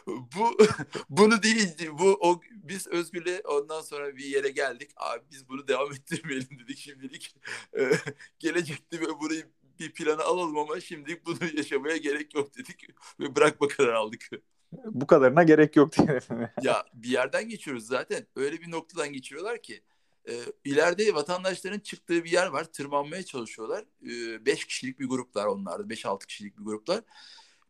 [0.07, 0.57] bu
[1.11, 4.91] bunu değil bu o biz Özgür'le ondan sonra bir yere geldik.
[4.97, 7.37] Abi biz bunu devam ettirmeyelim dedik şimdilik.
[7.79, 7.91] Ee,
[8.39, 9.47] gelecekte ve burayı
[9.79, 12.89] bir plana alalım ama şimdilik bunu yaşamaya gerek yok dedik
[13.21, 14.31] ve bırakma kararı aldık.
[14.73, 16.21] Bu kadarına gerek yok diye.
[16.63, 18.27] ya bir yerden geçiyoruz zaten.
[18.37, 19.83] Öyle bir noktadan geçiyorlar ki
[20.29, 22.65] e, ileride vatandaşların çıktığı bir yer var.
[22.65, 23.85] Tırmanmaya çalışıyorlar.
[24.01, 25.81] 5 e, kişilik bir gruplar onlar.
[25.81, 27.01] 5-6 kişilik bir gruplar.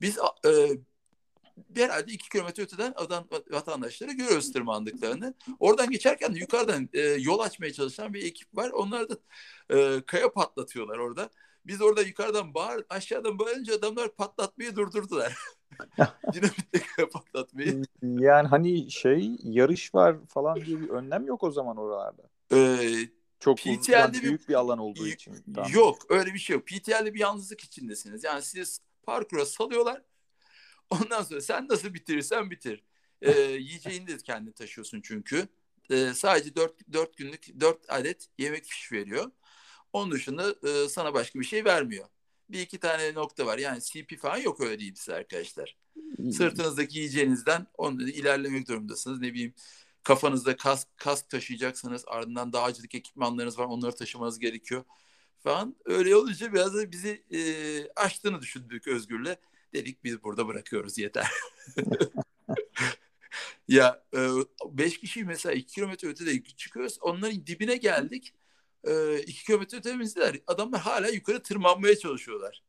[0.01, 0.69] Biz e,
[1.77, 5.35] herhalde iki kilometre öteden adam, vatandaşları görüyoruz tırmandıklarını.
[5.61, 8.71] Oradan geçerken de yukarıdan e, yol açmaya çalışan bir ekip var.
[8.71, 9.17] Onlar da
[9.71, 11.31] e, kaya patlatıyorlar orada.
[11.67, 15.37] Biz orada yukarıdan bağır, aşağıdan bağırınca adamlar patlatmayı durdurdular.
[16.33, 17.83] Dinamitle patlatmayı.
[18.03, 22.23] Yani hani şey yarış var falan diye bir önlem yok o zaman oralarda.
[22.53, 23.09] Ee,
[23.41, 25.35] çok PTL'de yani büyük bir, bir alan olduğu için.
[25.55, 25.71] Tamam.
[25.75, 26.67] Yok öyle bir şey yok.
[26.67, 28.25] PTL'de bir yalnızlık içindesiniz.
[28.25, 30.03] Yani siz parkura salıyorlar
[30.91, 32.85] Ondan sonra sen nasıl bitirirsen bitir.
[33.23, 35.49] Ee, yiyeceğini de kendi taşıyorsun çünkü.
[35.91, 39.31] Ee, sadece 4, 4 günlük 4 adet yemek fiş veriyor.
[39.93, 42.09] Onun dışında e, sana başka bir şey vermiyor.
[42.51, 43.59] Bir iki tane nokta var.
[43.59, 45.77] Yani CP falan yok öyle değil size arkadaşlar.
[46.17, 46.33] Hmm.
[46.33, 49.21] Sırtınızdaki yiyeceğinizden onu ilerlemek durumundasınız.
[49.21, 49.55] Ne bileyim
[50.03, 54.85] kafanızda kask, kask taşıyacaksanız ardından dağcılık ekipmanlarınız var onları taşımanız gerekiyor
[55.39, 55.77] falan.
[55.85, 57.41] Öyle olunca biraz da bizi e,
[57.97, 59.37] aştığını düşündük Özgür'le.
[59.75, 61.31] Dedik biz burada bırakıyoruz yeter.
[63.69, 64.29] ya e,
[64.71, 66.99] beş kişi mesela iki kilometre ötede çıkıyoruz.
[67.01, 68.35] Onların dibine geldik.
[68.85, 70.41] E, iki kilometre ötemizdeler.
[70.47, 72.63] Adamlar hala yukarı tırmanmaya çalışıyorlar.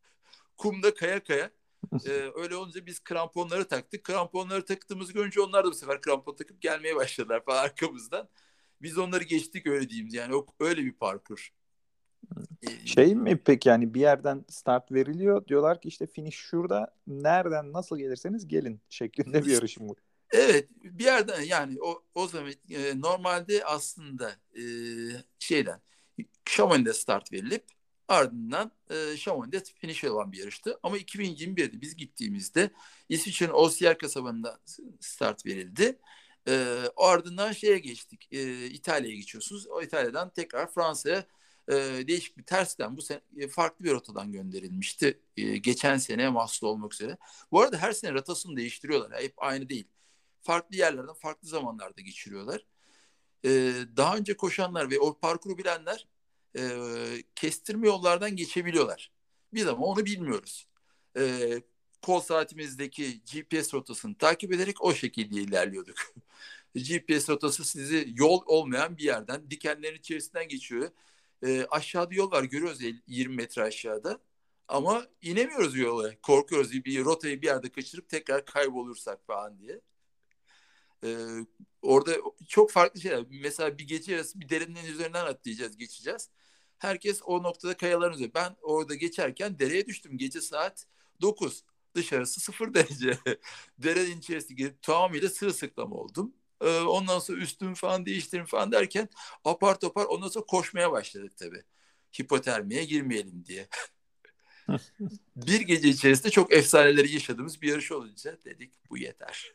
[0.57, 1.51] Kumda kaya kaya.
[2.05, 4.03] Ee, öyle olunca biz kramponları taktık.
[4.03, 8.29] Kramponları taktığımız görünce onlar da bu sefer krampon takıp gelmeye başladılar falan arkamızdan.
[8.81, 10.09] Biz onları geçtik öyle diyeyim.
[10.11, 11.53] Yani o, öyle bir parkur.
[12.63, 17.73] Ee, Şey mi peki yani bir yerden start veriliyor diyorlar ki işte finish şurada nereden
[17.73, 19.95] nasıl gelirseniz gelin şeklinde bir yarışım bu.
[20.31, 24.63] Evet bir yerden yani o o zaman e, normalde aslında e,
[25.39, 25.81] şeyden
[26.45, 27.63] Chamonix'de start verilip
[28.07, 30.79] ardından e, Chamonix'de finish olan bir yarıştı.
[30.83, 32.71] Ama 2021'de biz gittiğimizde
[33.09, 34.59] İsviçre'nin Osijek kasabında
[34.99, 35.99] start verildi.
[36.47, 38.27] E, ardından şeye geçtik.
[38.31, 39.67] E, İtalya'ya geçiyorsunuz.
[39.67, 41.25] O İtalya'dan tekrar Fransa'ya
[41.69, 41.73] e,
[42.07, 45.19] değişik bir tersten bu sene e, farklı bir rotadan gönderilmişti.
[45.37, 47.17] E, geçen sene mahsul olmak üzere.
[47.51, 49.21] Bu arada her sene rotasını değiştiriyorlar.
[49.21, 49.87] Hep aynı değil.
[50.41, 52.65] Farklı yerlerden farklı zamanlarda geçiriyorlar.
[53.45, 53.49] E,
[53.97, 56.07] daha önce koşanlar ve o parkuru bilenler
[56.57, 56.61] e,
[57.35, 59.11] kestirme yollardan geçebiliyorlar.
[59.53, 60.67] Biz ama onu bilmiyoruz.
[61.17, 61.53] E,
[62.01, 65.95] kol saatimizdeki GPS rotasını takip ederek o şekilde ilerliyorduk.
[66.75, 70.91] GPS rotası sizi yol olmayan bir yerden dikenlerin içerisinden geçiyor.
[71.43, 74.19] E, aşağıda yol var görüyoruz 20 metre aşağıda.
[74.67, 76.21] Ama inemiyoruz yola.
[76.21, 79.81] Korkuyoruz bir rotayı bir yerde kaçırıp tekrar kaybolursak falan diye.
[81.03, 81.17] Ee,
[81.81, 82.11] orada
[82.47, 83.25] çok farklı şeyler.
[83.29, 86.29] Mesela bir gece yarısı bir derinin üzerinden atlayacağız, geçeceğiz.
[86.77, 88.33] Herkes o noktada kayaların üzerinde.
[88.33, 90.17] Ben orada geçerken dereye düştüm.
[90.17, 90.85] Gece saat
[91.21, 91.63] 9.
[91.95, 93.17] Dışarısı 0 derece.
[93.77, 96.33] Derenin içerisine girip tamamıyla sırılsıklam oldum.
[96.61, 99.09] Ee, ondan sonra üstümü falan değiştirim falan derken
[99.45, 101.63] apar topar ondan sonra koşmaya başladık tabii.
[102.21, 103.67] Hipotermiye girmeyelim diye.
[105.35, 109.51] bir gece içerisinde çok efsaneleri yaşadığımız bir yarış olunca dedik bu yeter.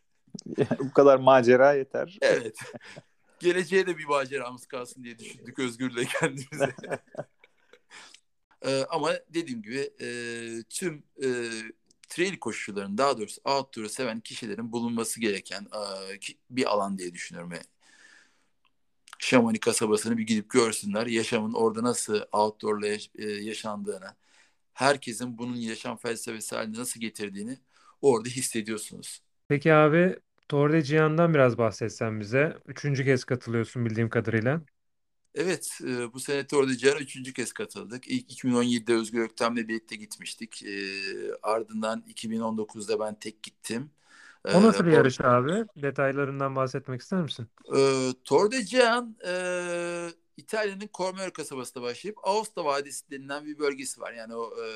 [0.79, 2.19] bu kadar macera yeter.
[2.23, 2.59] Evet.
[3.39, 6.75] Geleceğe de bir maceramız kalsın diye düşündük Özgür'le kendimize.
[8.67, 10.09] ee, ama dediğim gibi e,
[10.71, 11.29] tüm e,
[12.15, 16.19] trail koşucuların daha doğrusu outdoor'u seven kişilerin bulunması gereken e,
[16.51, 17.53] bir alan diye düşünüyorum.
[17.53, 17.65] Yani,
[19.19, 21.07] Şamani kasabasını bir gidip görsünler.
[21.07, 24.15] Yaşamın orada nasıl outdoor'la e, yaşandığını,
[24.75, 27.59] herkesin bunun yaşam felsefesi haline nasıl getirdiğini
[28.01, 29.23] orada hissediyorsunuz.
[29.49, 30.17] Peki abi
[30.49, 32.57] Tour de Gian'dan biraz bahsetsen bize.
[32.67, 34.61] Üçüncü kez katılıyorsun bildiğim kadarıyla.
[35.35, 38.09] Evet, e, bu sene Tour de üçüncü kez katıldık.
[38.09, 40.63] İlk 2017'de Özgür Öktem'le birlikte gitmiştik.
[40.63, 40.73] E,
[41.43, 43.91] ardından 2019'da ben tek gittim.
[44.45, 45.65] O E, nasıl bir yarış abi?
[45.77, 47.49] Detaylarından bahsetmek ister misin?
[47.77, 49.33] e, Tour de Gian, e,
[50.37, 54.13] İtalya'nın Cormeur kasabasında başlayıp Aosta Vadisi denilen bir bölgesi var.
[54.13, 54.67] Yani o e,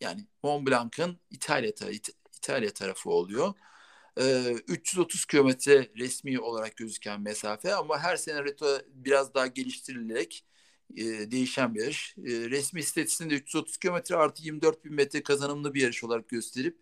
[0.00, 3.54] yani Mont Blanc'ın İtalya, ta- İt- İtalya tarafı oluyor.
[4.20, 10.44] Ee, 330 kilometre resmi olarak gözüken mesafe ama her sene rota biraz daha geliştirilerek
[10.96, 12.14] e, değişen bir yarış.
[12.18, 16.76] E, resmi istatistikinde 330 kilometre artı 24 bin metre kazanımlı bir yarış olarak gösterip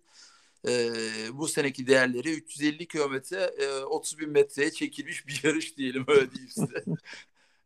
[0.68, 0.90] e,
[1.32, 6.50] bu seneki değerleri 350 kilometre e, 30 bin metreye çekilmiş bir yarış diyelim öyle diyeyim
[6.50, 6.84] size.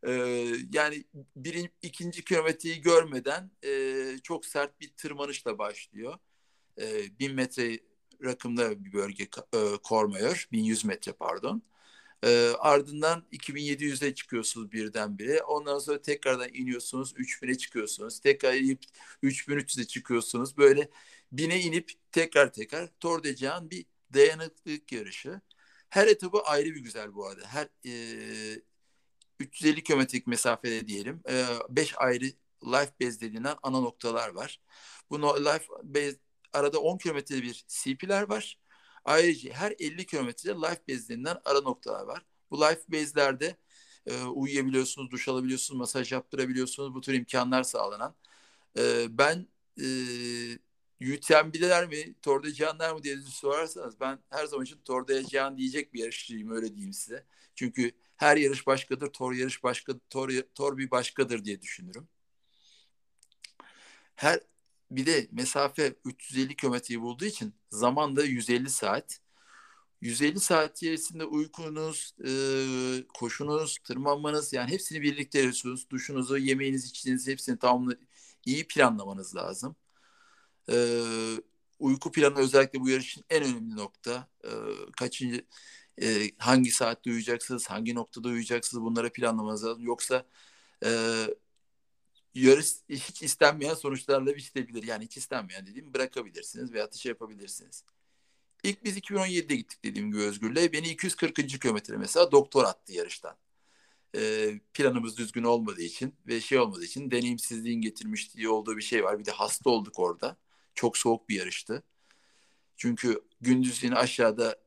[0.06, 0.12] E,
[0.72, 1.04] yani
[1.36, 6.18] birinci, ikinci kilometreyi görmeden e, çok sert bir tırmanışla başlıyor.
[6.80, 7.80] E, 1000 metre
[8.24, 10.48] rakımda bir bölge e, Kormayor.
[10.52, 11.62] 1100 metre pardon.
[12.24, 15.42] E, ardından 2700'e çıkıyorsunuz birdenbire.
[15.42, 17.12] Ondan sonra tekrardan iniyorsunuz.
[17.12, 18.20] 3000'e çıkıyorsunuz.
[18.20, 18.82] Tekrar inip
[19.22, 20.56] 3300'e çıkıyorsunuz.
[20.56, 20.90] Böyle
[21.32, 25.40] bine inip tekrar tekrar Tour de Gian bir dayanıklılık yarışı.
[25.90, 27.46] Her etabı ayrı bir güzel bu arada.
[27.46, 28.62] Her e,
[29.40, 31.22] 350 kilometrelik mesafede diyelim.
[31.70, 32.24] 5 e, ayrı
[32.64, 34.60] life base denilen ana noktalar var.
[35.10, 36.16] Bu life base
[36.52, 38.58] arada 10 kilometrede bir CP'ler var.
[39.04, 42.26] Ayrıca her 50 kilometrede life base denilen ara noktalar var.
[42.50, 43.56] Bu life base'lerde
[44.06, 46.94] e, uyuyabiliyorsunuz, duş alabiliyorsunuz, masaj yaptırabiliyorsunuz.
[46.94, 48.14] Bu tür imkanlar sağlanan.
[48.78, 49.46] E, ben
[49.80, 49.86] e,
[51.00, 55.58] UTMB'ler mi, Tour de Gian'lar mı diye sorarsanız ben her zaman için Tour de Gian
[55.58, 57.26] diyecek bir yarışçıyım öyle diyeyim size.
[57.54, 62.08] Çünkü her yarış başkadır, Tour yarış başkadır, Tour, Tour bir başkadır diye düşünürüm.
[64.16, 64.40] Her
[64.90, 69.20] bir de mesafe 350 kilometreyi bulduğu için zaman da 150 saat.
[70.00, 72.30] 150 saat içerisinde uykunuz, e,
[73.14, 75.90] koşunuz, tırmanmanız yani hepsini birlikte yapıyorsunuz.
[75.90, 77.98] Duşunuzu, yemeğiniz, içtiğiniz hepsini tamamlı
[78.46, 79.76] iyi planlamanız lazım.
[80.70, 80.76] E,
[81.78, 84.28] uyku planı özellikle bu yarışın en önemli nokta.
[84.44, 84.50] E,
[84.96, 85.46] kaçıncı
[86.02, 89.82] e, hangi saatte uyuyacaksınız, hangi noktada uyuyacaksınız bunları planlamanız lazım.
[89.82, 90.26] Yoksa
[90.84, 90.90] e,
[92.40, 94.82] yarış hiç istenmeyen sonuçlarla bitebilir.
[94.82, 97.84] Yani hiç istenmeyen dediğim bırakabilirsiniz veya şey yapabilirsiniz.
[98.62, 100.72] İlk biz 2017'de gittik dediğim gibi Özgür'le.
[100.72, 101.60] Beni 240.
[101.60, 103.36] kilometre mesela doktor attı yarıştan.
[104.16, 109.18] Ee, planımız düzgün olmadığı için ve şey olmadığı için deneyimsizliğin getirmişliği olduğu bir şey var.
[109.18, 110.36] Bir de hasta olduk orada.
[110.74, 111.82] Çok soğuk bir yarıştı.
[112.76, 114.58] Çünkü gündüz aşağıda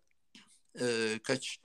[0.80, 1.60] e, kaç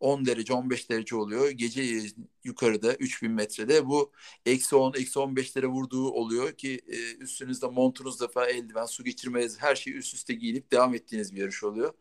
[0.00, 1.50] 10 derece 15 derece oluyor.
[1.50, 2.02] Gece
[2.44, 4.12] yukarıda 3000 metrede bu
[4.46, 9.74] eksi 10 eksi 15'lere vurduğu oluyor ki e, üstünüzde montunuzda falan eldiven su geçirmeniz her
[9.76, 11.94] şeyi üst üste giyinip devam ettiğiniz bir yarış oluyor.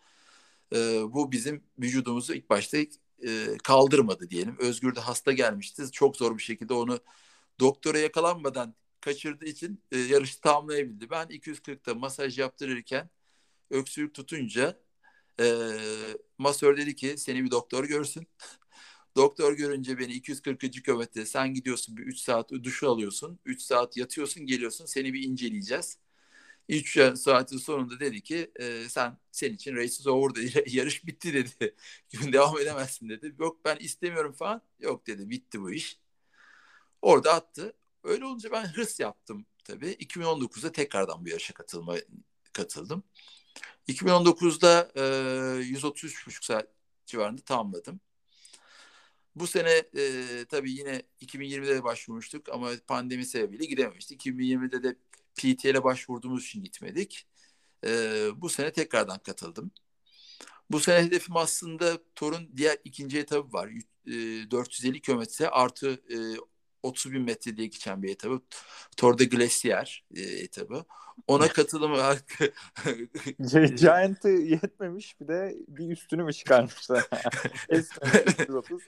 [0.75, 0.77] E,
[1.13, 2.87] bu bizim vücudumuzu ilk başta e,
[3.63, 4.55] kaldırmadı diyelim.
[4.59, 5.91] Özgür de hasta gelmişti.
[5.91, 6.99] Çok zor bir şekilde onu
[7.59, 11.09] doktora yakalanmadan kaçırdığı için e, yarışı tamamlayabildi.
[11.09, 13.09] Ben 240'ta masaj yaptırırken
[13.69, 14.79] öksürük tutunca
[15.39, 15.45] e,
[16.37, 18.27] masör dedi ki seni bir doktor görsün.
[19.17, 20.83] doktor görünce beni 240.
[20.83, 23.39] kilometre sen gidiyorsun bir 3 saat duş alıyorsun.
[23.45, 25.97] 3 saat yatıyorsun geliyorsun seni bir inceleyeceğiz.
[26.69, 30.63] 3 saatin sonunda dedi ki e, sen senin için race is over dedi.
[30.77, 31.75] Yarış bitti dedi.
[32.33, 33.35] Devam edemezsin dedi.
[33.39, 34.61] Yok ben istemiyorum falan.
[34.79, 35.99] Yok dedi bitti bu iş.
[37.01, 37.73] Orada attı.
[38.03, 39.89] Öyle olunca ben hırs yaptım tabii.
[39.99, 41.95] 2019'da tekrardan bu yarışa katılma
[42.53, 43.03] katıldım.
[43.87, 45.01] 2019'da e,
[45.63, 46.67] 133,5 saat
[47.05, 47.99] civarında tamamladım.
[49.35, 54.25] Bu sene e, tabii yine 2020'de başvurmuştuk ama pandemi sebebiyle gidememiştik.
[54.25, 54.95] 2020'de de
[55.35, 57.27] PTL'e başvurduğumuz için gitmedik.
[57.85, 57.89] E,
[58.35, 59.71] bu sene tekrardan katıldım.
[60.71, 63.69] Bu sene hedefim aslında Tor'un diğer ikinci etabı var.
[64.07, 64.11] E,
[64.51, 66.17] 450 kilometre artı e,
[66.83, 68.41] 30 bin metre diye geçen bir etabı.
[68.97, 70.85] Tour de Glacier e, etabı.
[71.27, 71.91] Ona katılım
[73.75, 77.01] Giant'ı yetmemiş bir de bir üstünü mü çıkarmışlar?
[77.69, 78.81] S330.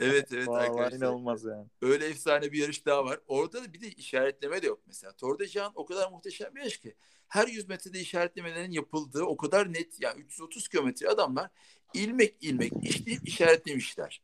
[0.00, 0.98] Evet evet Vallahi arkadaşlar.
[0.98, 1.66] inanılmaz yani.
[1.82, 3.20] Öyle efsane bir yarış daha var.
[3.26, 5.12] Orada da bir de işaretleme de yok mesela.
[5.12, 6.94] Tour de Jean o kadar muhteşem bir yarış ki.
[7.28, 11.50] Her 100 metrede işaretlemelerin yapıldığı o kadar net yani 330 kilometre adamlar
[11.94, 14.22] ilmek ilmek işleyip işaretlemişler.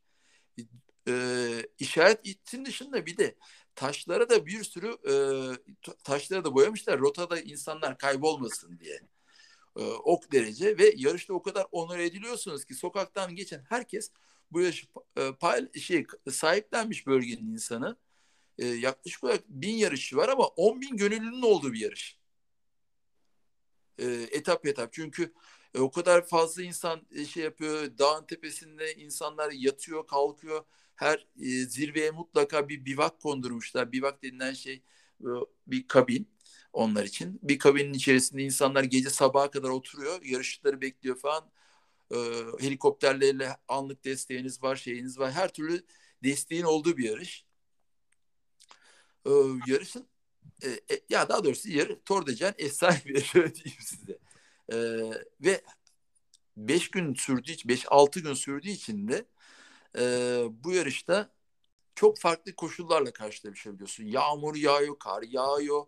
[1.09, 3.37] Ee, işaret itin dışında bir de
[3.75, 5.15] taşlara da bir sürü e,
[6.05, 7.01] taşlara da boyamışlar.
[7.01, 9.01] Rotada insanlar kaybolmasın diye.
[9.77, 14.11] E, ok derece ve yarışta o kadar onur ediliyorsunuz ki sokaktan geçen herkes
[14.51, 14.87] bu yarışı
[15.17, 17.97] e, pay, şey, sahiplenmiş bölgenin insanı.
[18.59, 22.19] E, yaklaşık olarak bin yarışı var ama on bin gönüllünün olduğu bir yarış.
[23.99, 24.93] E, etap etap.
[24.93, 25.33] Çünkü
[25.75, 27.99] e, o kadar fazla insan e, şey yapıyor.
[27.99, 30.65] Dağın tepesinde insanlar yatıyor, kalkıyor.
[30.95, 33.93] Her e, zirveye mutlaka bir bivak kondurmuşlar.
[33.93, 34.83] Bivak denilen şey
[35.21, 35.29] e,
[35.67, 36.29] bir kabin
[36.73, 37.41] onlar için.
[37.43, 40.23] Bir kabinin içerisinde insanlar gece sabaha kadar oturuyor.
[40.23, 41.51] Yarışçıları bekliyor falan.
[42.11, 42.17] E,
[42.61, 45.33] helikopterlerle anlık desteğiniz var, şeyiniz var.
[45.33, 45.85] Her türlü
[46.25, 47.45] desteğin olduğu bir yarış.
[49.27, 49.31] E,
[49.67, 50.09] yarışın
[50.63, 54.19] e, e, ya daha doğrusu yarı Tor de Jean efsane bir yarış diyeyim size.
[54.73, 54.77] E,
[55.41, 55.65] ve
[56.57, 59.25] 5 gün sürdüğü için 5-6 gün sürdüğü için de
[59.99, 60.03] e,
[60.65, 61.31] bu yarışta
[61.95, 64.05] çok farklı koşullarla karşılaşabiliyorsun.
[64.05, 65.87] Yağmur yağıyor, kar yağıyor,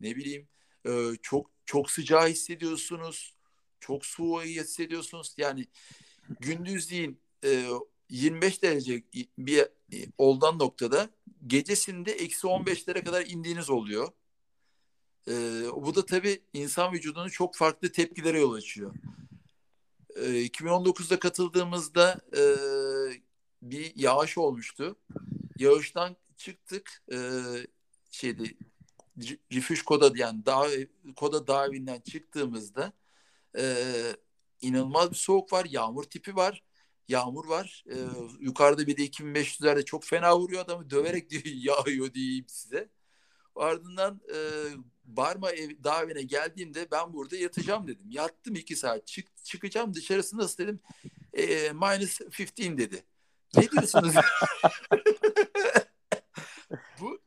[0.00, 0.48] ne bileyim
[0.86, 3.34] e, çok çok sıcağı hissediyorsunuz,
[3.80, 5.34] çok soğuğu hissediyorsunuz.
[5.38, 5.66] Yani
[6.40, 7.66] gündüzleyin e,
[8.10, 9.02] 25 derece
[9.38, 11.10] bir e, oldan noktada
[11.46, 14.08] gecesinde eksi 15'lere kadar indiğiniz oluyor.
[15.28, 15.32] E,
[15.76, 18.94] bu da tabii insan vücudunu çok farklı tepkilere yol açıyor.
[20.16, 22.42] E, 2019'da katıldığımızda e,
[23.70, 24.96] bir yağış olmuştu.
[25.58, 27.02] Yağıştan çıktık.
[27.12, 27.18] E,
[28.10, 28.56] şeydi
[29.52, 30.66] Rifüş Koda yani dağ,
[31.16, 32.92] Koda Dağ evinden çıktığımızda
[33.58, 33.74] e,
[34.60, 35.66] inanılmaz bir soğuk var.
[35.70, 36.62] Yağmur tipi var.
[37.08, 37.84] Yağmur var.
[37.90, 37.96] E,
[38.40, 40.90] yukarıda bir de 2500'lerde çok fena vuruyor adamı.
[40.90, 42.88] Döverek diyor, yağıyor diyeyim size.
[43.56, 44.38] Ardından e,
[45.04, 48.10] Barma ev, dağ evine geldiğimde ben burada yatacağım dedim.
[48.10, 49.06] Yattım iki saat.
[49.06, 50.80] Çık, çıkacağım dışarısı nasıl dedim.
[51.32, 53.04] E, minus 15 dedi.
[53.56, 54.14] Ne diyorsunuz?
[57.00, 57.18] Bu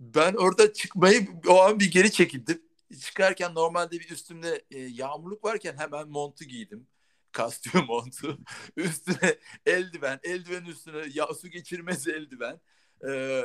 [0.00, 2.62] ben orada çıkmayı o an bir geri çekildim.
[3.00, 6.86] Çıkarken normalde bir üstümde e, yağmurluk varken hemen montu giydim.
[7.32, 8.38] Kastüm montu.
[8.76, 12.60] Üstüne eldiven, eldiven üstüne ya, su geçirmez eldiven.
[13.08, 13.42] E,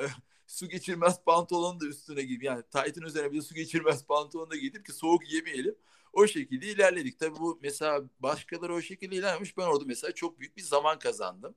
[0.48, 2.46] su geçirmez pantolon da üstüne giydim.
[2.46, 5.76] Yani Titan üzerine bir de su geçirmez pantolon da giydim ki soğuk yemeyelim.
[6.14, 7.20] O şekilde ilerledik.
[7.20, 9.58] Tabii bu mesela başkaları o şekilde ilerlemiş.
[9.58, 11.56] Ben orada mesela çok büyük bir zaman kazandım.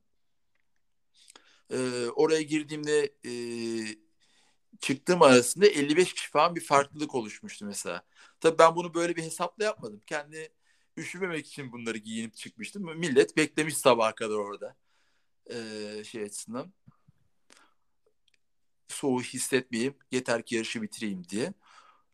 [1.70, 3.32] Ee, oraya girdiğimde e,
[4.80, 8.02] çıktığım arasında 55 kişi falan bir farklılık oluşmuştu mesela.
[8.40, 10.02] Tabii ben bunu böyle bir hesapla yapmadım.
[10.06, 10.52] Kendi
[10.96, 12.98] üşümemek için bunları giyinip çıkmıştım.
[12.98, 14.76] Millet beklemiş sabaha kadar orada.
[15.50, 16.72] Ee, şey açısından.
[18.88, 19.94] Soğuğu hissetmeyeyim.
[20.10, 21.54] Yeter ki yarışı bitireyim diye.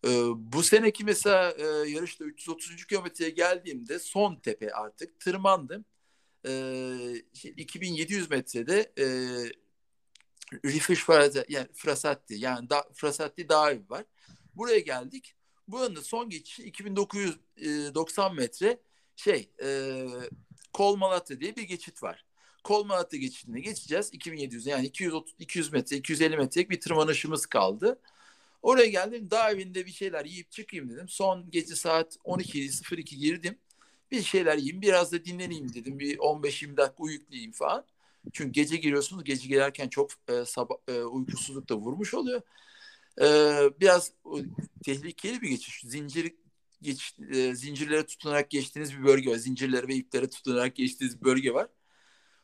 [0.04, 2.86] Ee, bu seneki mesela e, yarışta 330.
[2.86, 5.84] kilometreye geldiğimde son tepe artık tırmandım.
[6.46, 7.22] Ee,
[7.56, 9.06] 2700 metrede e,
[10.64, 11.08] Rifiş
[11.48, 14.04] yani Frasatti yani da, Frasatti Dağı var.
[14.54, 15.34] Buraya geldik.
[15.68, 18.78] Buranın son geçişi 2990 metre
[19.16, 20.04] şey e,
[20.72, 21.00] Kol
[21.40, 22.24] diye bir geçit var.
[22.64, 23.20] Kol Malatya
[23.60, 24.10] geçeceğiz.
[24.12, 28.00] 2700 yani 230, 200 metre, 250 metrelik bir tırmanışımız kaldı.
[28.62, 29.30] Oraya geldim.
[29.30, 31.08] Dağ evinde bir şeyler yiyip çıkayım dedim.
[31.08, 33.58] Son gece saat 12.02 girdim.
[34.10, 35.98] Bir şeyler yiyeyim, biraz da dinleneyim dedim.
[35.98, 37.86] Bir 15-20 dakika uyuklayayım falan.
[38.32, 39.24] Çünkü gece giriyorsunuz.
[39.24, 42.42] Gece girerken çok e, sabah e, uykusuzluk da vurmuş oluyor.
[43.20, 43.26] E,
[43.80, 44.38] biraz o,
[44.84, 45.80] tehlikeli bir geçiş.
[45.84, 46.34] Zincir
[46.82, 49.36] geç, e, zincirlere tutunarak geçtiğiniz bir bölge var.
[49.36, 51.68] Zincirlere ve iplere tutunarak geçtiğiniz bir bölge var.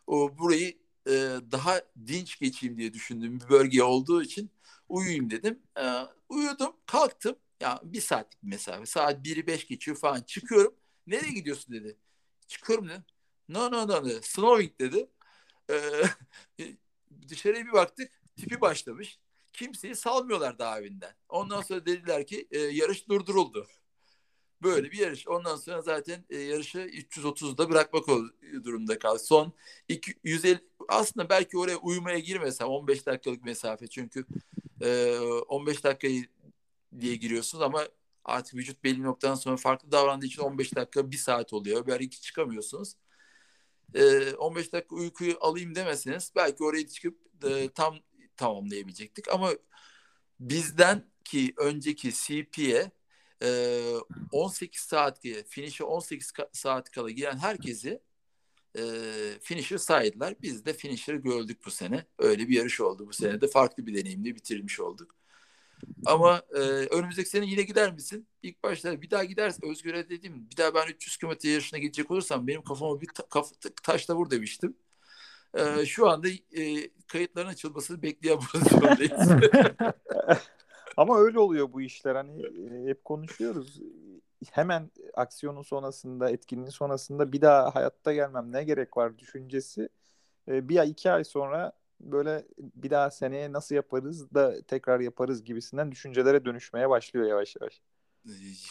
[0.06, 1.12] O burayı e,
[1.52, 4.50] daha dinç geçeyim diye düşündüğüm bir bölge olduğu için
[4.88, 5.62] uyuyayım dedim.
[5.78, 5.84] E,
[6.28, 7.36] uyudum, kalktım.
[7.60, 8.86] Ya bir saatlik bir mesafe.
[8.86, 10.22] Saat 1'i 5 geçiyor falan.
[10.22, 10.74] Çıkıyorum.
[11.06, 11.96] Nereye gidiyorsun dedi.
[12.46, 13.04] Çıkıyorum dedim.
[13.48, 14.08] No no no.
[14.08, 14.10] no.
[14.22, 15.10] Snowing dedi.
[15.70, 16.02] Ee,
[17.28, 18.12] dışarıya bir baktık.
[18.36, 19.18] Tipi başlamış.
[19.52, 21.14] Kimseyi salmıyorlar daha evinden.
[21.28, 23.66] Ondan sonra dediler ki e, yarış durduruldu.
[24.62, 25.28] Böyle bir yarış.
[25.28, 28.08] Ondan sonra zaten e, yarışı 330'da bırakmak
[28.64, 29.18] durumda kaldı.
[29.18, 29.52] Son
[29.88, 34.26] 2, 150 aslında belki oraya uyumaya girmesem 15 dakikalık mesafe çünkü
[34.84, 35.18] e,
[35.48, 36.26] 15 dakikayı
[37.00, 37.88] diye giriyorsunuz ama
[38.24, 41.86] artık vücut belli noktadan sonra farklı davrandığı için 15 dakika bir saat oluyor.
[41.86, 42.94] Belki çıkamıyorsunuz.
[43.94, 47.98] E, 15 dakika uykuyu alayım demeseniz belki oraya çıkıp e, tam
[48.36, 49.50] tamamlayabilecektik ama
[50.40, 52.90] bizden ki önceki CP'ye
[53.42, 53.80] e,
[54.32, 58.00] 18 saat finish'e 18 saat kala giren herkesi
[58.78, 58.82] e,
[59.40, 60.34] finisher saydılar.
[60.42, 62.06] Biz de finisher'ı gördük bu sene.
[62.18, 65.16] Öyle bir yarış oldu bu sene de farklı bir deneyimle bitirmiş olduk.
[66.06, 68.26] Ama e, önümüzdeki sene yine gider misin?
[68.42, 69.68] İlk başta bir daha gidersin.
[69.70, 73.50] Özgür'e dedim bir daha ben 300 km yarışına gidecek olursam benim kafama bir ta, kaf,
[73.82, 74.76] taşla vur demiştim.
[75.54, 79.12] E, şu anda e, kayıtların açılmasını bekleyen pozisyondayız.
[80.96, 82.14] Ama öyle oluyor bu işler.
[82.14, 82.42] Hani
[82.88, 83.80] hep konuşuyoruz.
[84.52, 89.88] Hemen aksiyonun sonrasında, etkinliğin sonrasında bir daha hayatta gelmem ne gerek var düşüncesi.
[90.48, 95.44] E, bir ay iki ay sonra böyle bir daha seneye nasıl yaparız da tekrar yaparız
[95.44, 97.80] gibisinden düşüncelere dönüşmeye başlıyor yavaş yavaş.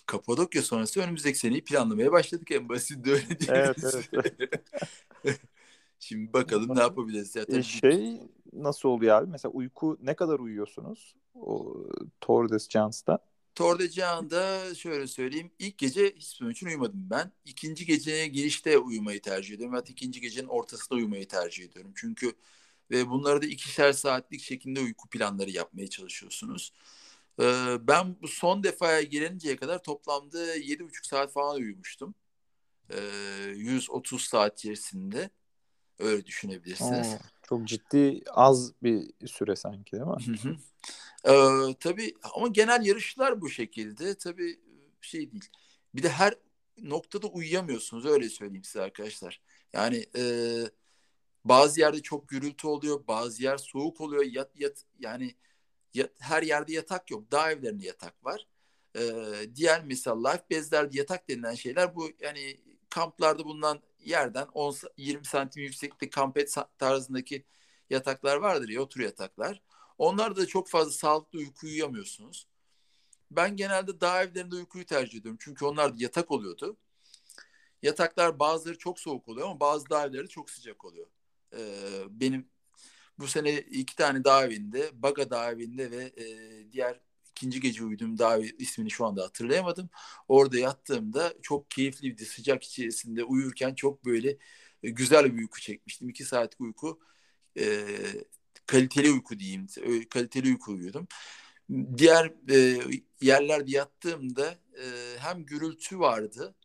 [0.05, 4.59] Kapadokya sonrası önümüzdeki seneyi planlamaya başladık en basit de öyle Evet, evet.
[5.99, 7.32] Şimdi bakalım ne yapabiliriz.
[7.32, 8.21] Zaten e şey
[8.53, 9.32] nasıl oluyor abi?
[9.32, 11.15] Mesela uyku ne kadar uyuyorsunuz?
[11.36, 11.76] O
[12.21, 12.59] Tour de
[13.91, 15.51] Chance'da şöyle söyleyeyim.
[15.60, 17.32] İlk gece hiçbir için uyumadım ben.
[17.45, 19.76] İkinci geceye girişte uyumayı tercih ediyorum.
[19.76, 21.91] Hatta ikinci gecenin ortasında uyumayı tercih ediyorum.
[21.95, 22.34] Çünkü
[22.91, 26.74] ve bunları da ikişer saatlik şeklinde uyku planları yapmaya çalışıyorsunuz.
[27.39, 32.16] Ee, ben bu son defaya gelinceye kadar toplamda 7,5 saat falan uyumuştum.
[32.89, 32.99] Ee,
[33.56, 35.30] 130 saat içerisinde.
[35.99, 37.08] Öyle düşünebilirsiniz.
[37.08, 37.18] Oo,
[37.49, 40.37] çok ciddi az bir süre sanki değil mi?
[40.37, 40.55] Hı hı.
[41.25, 44.15] Ee, tabii ama genel yarışlar bu şekilde.
[44.17, 44.59] Tabii
[45.01, 45.49] şey değil.
[45.95, 46.33] Bir de her
[46.77, 49.41] noktada uyuyamıyorsunuz öyle söyleyeyim size arkadaşlar.
[49.73, 50.23] Yani e,
[51.45, 54.23] bazı yerde çok gürültü oluyor, bazı yer soğuk oluyor.
[54.23, 55.35] Yat, yat yani
[55.93, 57.31] yat, her yerde yatak yok.
[57.31, 58.47] Dağ evlerinde yatak var.
[58.97, 59.01] Ee,
[59.55, 65.64] diğer misal life bezlerde yatak denilen şeyler bu yani kamplarda bulunan yerden 10 20 santim
[65.64, 67.45] yükseklikte kampet tarzındaki
[67.89, 69.62] yataklar vardır ya otur yataklar.
[69.97, 72.47] Onlar da çok fazla sağlıklı uyku uyuyamıyorsunuz.
[73.32, 75.38] Ben genelde dağ evlerinde uykuyu tercih ediyorum.
[75.41, 76.78] Çünkü onlar yatak oluyordu.
[77.82, 81.08] Yataklar bazıları çok soğuk oluyor ama bazı dağ evleri çok sıcak oluyor.
[81.54, 82.49] Ee, benim
[83.20, 86.26] bu sene iki tane dağ evinde, Baga dağ evinde ve e,
[86.72, 86.99] diğer
[87.36, 89.89] ikinci gece uyuduğum dağ ismini şu anda hatırlayamadım.
[90.27, 92.25] Orada yattığımda çok keyifliydi.
[92.25, 94.38] Sıcak içerisinde uyurken çok böyle
[94.84, 96.09] e, güzel bir uyku çekmiştim.
[96.09, 96.99] İki saatlik uyku.
[97.59, 97.86] E,
[98.67, 99.67] kaliteli uyku diyeyim.
[100.09, 101.07] Kaliteli uyku uyuyordum.
[101.97, 102.79] Diğer e,
[103.21, 104.86] yerlerde yattığımda e,
[105.19, 106.55] hem gürültü vardı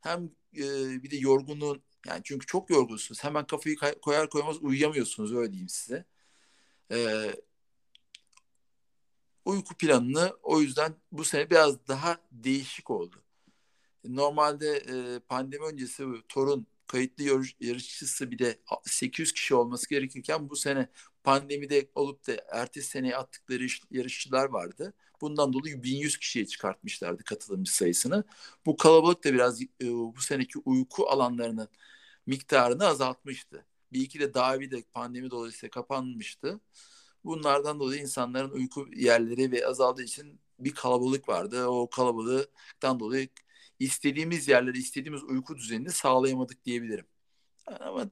[0.00, 0.62] hem e,
[1.02, 3.24] bir de yorgunluğun yani çünkü çok yorgunsunuz.
[3.24, 6.04] Hemen kafayı koyar koymaz uyuyamıyorsunuz öyle diyeyim size.
[6.92, 7.34] Ee,
[9.46, 13.22] uyku planını o yüzden bu sene biraz daha değişik oldu.
[14.04, 20.56] Normalde e, pandemi öncesi Torun kayıtlı yarış, yarışçısı bir de 800 kişi olması gerekirken bu
[20.56, 20.88] sene
[21.24, 24.94] pandemide olup da ertesi seneye attıkları yarışçılar vardı.
[25.20, 28.24] Bundan dolayı 1100 kişiye çıkartmışlardı katılımcı sayısını.
[28.66, 31.68] Bu kalabalık da biraz e, bu seneki uyku alanlarının
[32.26, 33.66] miktarını azaltmıştı.
[33.92, 36.60] Bir iki de davi de pandemi dolayısıyla kapanmıştı.
[37.26, 41.66] Bunlardan dolayı insanların uyku yerleri ve azaldığı için bir kalabalık vardı.
[41.66, 43.28] O kalabalıktan dolayı
[43.78, 47.06] istediğimiz yerleri, istediğimiz uyku düzenini sağlayamadık diyebilirim.
[47.66, 48.10] Ama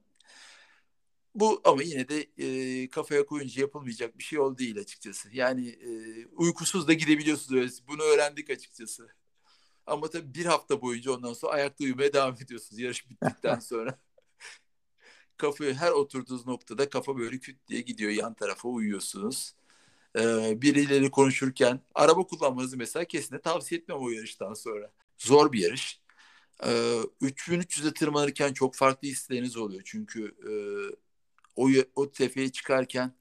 [1.35, 5.29] bu ama yine de e, kafaya koyunca yapılmayacak bir şey oldu değil açıkçası.
[5.33, 5.89] Yani e,
[6.27, 7.87] uykusuz da gidebiliyorsunuz.
[7.87, 9.07] Bunu öğrendik açıkçası.
[9.87, 13.99] Ama tabii bir hafta boyunca ondan sonra ayakta uyumaya devam ediyorsunuz yarış bittikten sonra.
[15.37, 19.55] Kafayı her oturduğunuz noktada kafa böyle küt diye gidiyor yan tarafa uyuyorsunuz.
[20.19, 24.91] Ee, birileri konuşurken araba kullanmanızı mesela kesinlikle tavsiye etmem o yarıştan sonra.
[25.17, 26.01] Zor bir yarış.
[26.63, 29.81] Ee, 3300'e tırmanırken çok farklı hisleriniz oluyor.
[29.85, 30.53] Çünkü e,
[31.55, 33.13] o, o tepeye çıkarken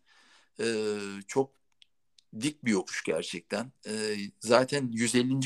[0.60, 0.96] e,
[1.28, 1.50] çok
[2.40, 3.72] dik bir yokuş gerçekten.
[3.86, 5.40] E, zaten 150.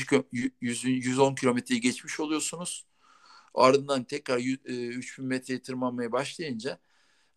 [0.61, 2.88] 100, 110 kilometreyi geçmiş oluyorsunuz.
[3.53, 6.79] Ardından tekrar 3000 metreye tırmanmaya başlayınca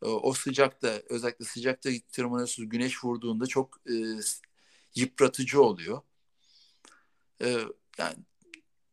[0.01, 3.95] o sıcakta özellikle sıcakta tırmanıyorsunuz güneş vurduğunda çok e,
[4.95, 6.03] yıpratıcı oluyor.
[7.43, 7.59] E,
[7.99, 8.17] yani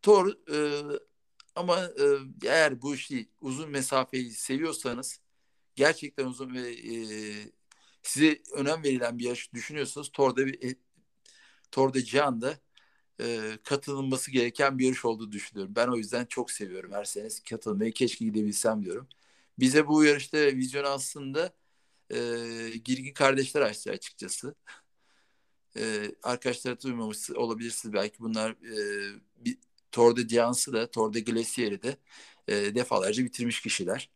[0.05, 0.57] doğru e,
[1.55, 2.05] ama e,
[2.43, 5.22] eğer bu işi uzun mesafeyi seviyorsanız
[5.76, 6.95] gerçekten uzun ve e,
[8.03, 10.76] size önem verilen bir yarış düşünüyorsanız Tor'da bir e,
[11.72, 12.59] Tor'da Cihan'da
[13.22, 15.74] e, katılınması gereken bir yarış olduğunu düşünüyorum.
[15.76, 19.07] Ben o yüzden çok seviyorum her sene katılmayı keşke gidebilsem diyorum.
[19.59, 21.53] Bize bu yarışta vizyon aslında
[22.11, 22.17] e,
[22.86, 24.55] Girgin kardeşler açtı açıkçası.
[25.78, 29.57] E, arkadaşlar duymamış olabilirsiniz belki bunlar e, bir,
[29.91, 31.97] Tour de Dians'ı da Tour Glacier'i de
[32.47, 34.09] e, defalarca bitirmiş kişiler.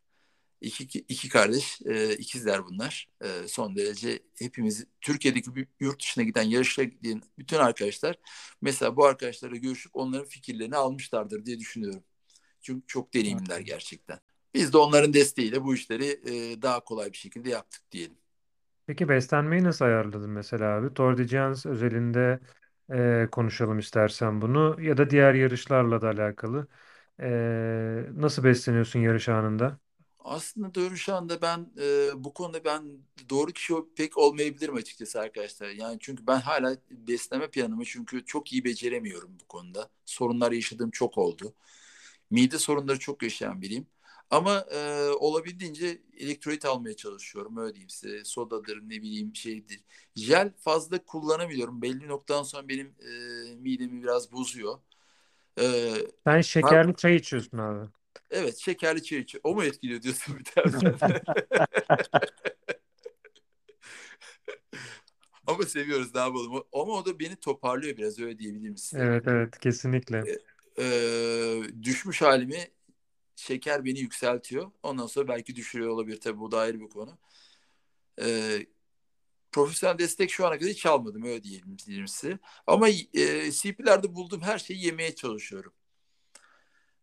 [0.64, 3.09] İki, iki kardeş, e, ikizler bunlar.
[3.22, 8.16] E, son derece hepimiz Türkiye'deki yurt dışına giden yarışlara giden bütün arkadaşlar
[8.61, 12.03] mesela bu arkadaşlarla görüşüp onların fikirlerini almışlardır diye düşünüyorum.
[12.61, 14.20] Çünkü çok deneyimliler gerçekten.
[14.53, 18.18] Biz de onların desteğiyle bu işleri e, daha kolay bir şekilde yaptık diyelim.
[18.88, 20.93] Peki beslenmeyi nasıl ayarladın mesela abi?
[20.93, 22.39] Tour de France özelinde
[22.93, 26.68] e, konuşalım istersen bunu ya da diğer yarışlarla da alakalı.
[27.20, 27.28] E,
[28.14, 29.80] nasıl besleniyorsun yarış anında?
[30.24, 32.84] Aslında doğru şu anda ben e, bu konuda ben
[33.30, 35.70] doğru kişi pek olmayabilirim açıkçası arkadaşlar.
[35.70, 39.90] Yani çünkü ben hala besleme planımı çünkü çok iyi beceremiyorum bu konuda.
[40.06, 41.54] Sorunlar yaşadığım çok oldu.
[42.32, 43.88] Mide sorunları çok yaşayan biriyim.
[44.30, 47.58] Ama e, olabildiğince elektrolit almaya çalışıyorum.
[47.58, 48.26] Öyle diyeyim size.
[48.26, 49.82] Sodadır ne bileyim şeydir.
[50.16, 51.82] Jel fazla kullanamıyorum.
[51.82, 54.80] Belli noktadan sonra benim e, midemi biraz bozuyor.
[55.60, 55.94] E,
[56.28, 57.90] Sen şekerli çay içiyorsun abi.
[58.34, 59.42] Evet şekerli çay içiyor.
[59.44, 60.98] O mu etkiliyor diyorsun bir taraftan?
[65.48, 66.64] Ama seviyoruz ne yapalım.
[66.74, 69.04] Ama o da beni toparlıyor biraz öyle diyebilirim size.
[69.04, 70.24] Evet evet kesinlikle.
[70.78, 72.68] Ee, e, düşmüş halimi
[73.36, 74.72] şeker beni yükseltiyor.
[74.84, 77.18] Ondan sonra belki düşürüyor olabilir tabii bu da ayrı bir konu.
[78.22, 78.66] Ee,
[79.52, 82.40] profesyonel destek şu ana kadar hiç almadım öyle diyelim, diyelim size.
[82.68, 85.74] Ama e, CP'lerde bulduğum her şeyi yemeye çalışıyorum.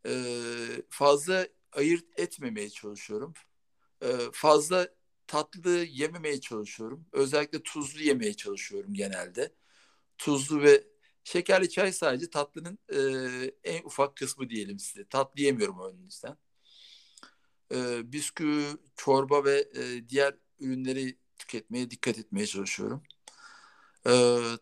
[0.06, 3.34] Ee, fazla ayırt etmemeye çalışıyorum.
[4.02, 4.88] Ee, fazla
[5.26, 7.06] tatlı yememeye çalışıyorum.
[7.12, 9.54] Özellikle tuzlu yemeye çalışıyorum genelde.
[10.18, 10.84] Tuzlu ve
[11.24, 13.00] Şekerli çay sadece tatlının e,
[13.64, 15.04] en ufak kısmı diyelim size.
[15.04, 16.36] Tatlı yemiyorum önünüzden.
[17.72, 18.64] E, bisküvi,
[18.96, 23.02] çorba ve e, diğer ürünleri tüketmeye dikkat etmeye çalışıyorum.
[24.06, 24.12] E,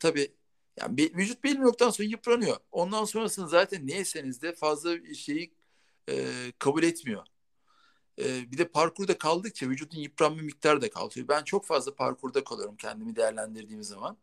[0.00, 0.36] tabii
[0.80, 2.56] yani bir, vücut belli noktadan sonra yıpranıyor.
[2.72, 5.52] Ondan sonrasını zaten ne yeseniz de fazla şeyi
[6.08, 7.26] e, kabul etmiyor.
[8.18, 11.28] E, bir de parkurda kaldıkça vücudun yıpranma miktarı da kalıyor.
[11.28, 14.16] Ben çok fazla parkurda kalıyorum kendimi değerlendirdiğim zaman.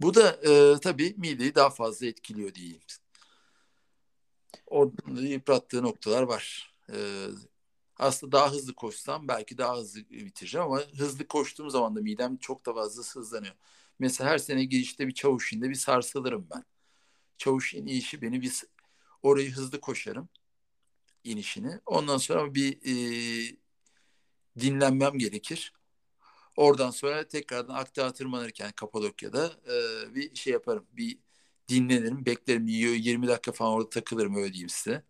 [0.00, 2.80] Bu da e, tabii mideyi daha fazla etkiliyor diyeyim.
[4.66, 6.74] Orada yıprattığı noktalar var.
[6.92, 7.26] E,
[7.98, 12.66] aslında daha hızlı koşsam belki daha hızlı bitireceğim ama hızlı koştuğum zaman da midem çok
[12.66, 13.54] da fazla hızlanıyor.
[14.00, 16.64] Mesela her sene girişte bir çavuş bir sarsılırım ben.
[17.38, 18.52] Çavuş inişi beni bir
[19.22, 20.28] orayı hızlı koşarım
[21.24, 21.80] inişini.
[21.86, 23.56] Ondan sonra bir e,
[24.60, 25.72] dinlenmem gerekir.
[26.56, 30.86] Oradan sonra tekrardan Akdağ'a tırmanırken Kapadokya'da e, bir şey yaparım.
[30.92, 31.18] Bir
[31.68, 32.66] dinlenirim, beklerim.
[32.66, 35.04] 20 dakika falan orada takılırım öyle diyeyim size.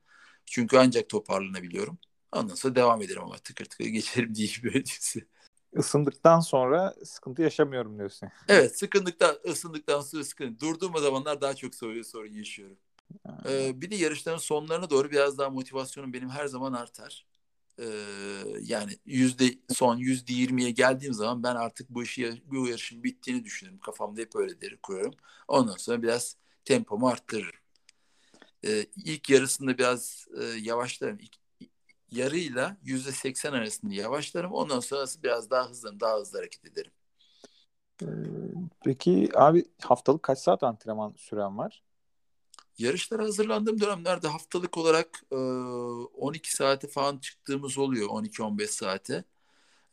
[0.47, 1.99] Çünkü ancak toparlanabiliyorum.
[2.32, 5.26] Ondan sonra devam ederim ama tıkır tıkır geçerim diye böyle diyeyim size.
[5.77, 8.29] Isındıktan sonra sıkıntı yaşamıyorum diyorsun.
[8.49, 10.61] Evet sıkındıktan, ısındıktan sonra sıkıntı.
[10.61, 12.77] Durduğum zamanlar daha çok sorun, sorun yaşıyorum.
[13.49, 17.27] Ee, bir de yarışların sonlarına doğru biraz daha motivasyonum benim her zaman artar.
[17.79, 17.85] Ee,
[18.61, 23.79] yani yüzde son yüzde yirmiye geldiğim zaman ben artık bu işi bu yarışın bittiğini düşünürüm.
[23.79, 25.14] Kafamda hep öyle deri kuruyorum.
[25.49, 27.61] Ondan sonra biraz tempomu arttırırım.
[28.64, 31.18] Ee, ilk yarısında biraz e, yavaşlarım.
[31.18, 31.37] İlk,
[32.13, 34.53] yarıyla yüzde seksen arasında yavaşlarım.
[34.53, 36.93] Ondan sonrası biraz daha hızlı, daha hızlı hareket ederim.
[38.03, 38.07] Ee,
[38.85, 41.83] peki abi haftalık kaç saat antrenman süren var?
[42.79, 48.09] Yarışlara hazırlandığım dönemlerde haftalık olarak e, 12 saate falan çıktığımız oluyor.
[48.09, 49.25] 12-15 saate.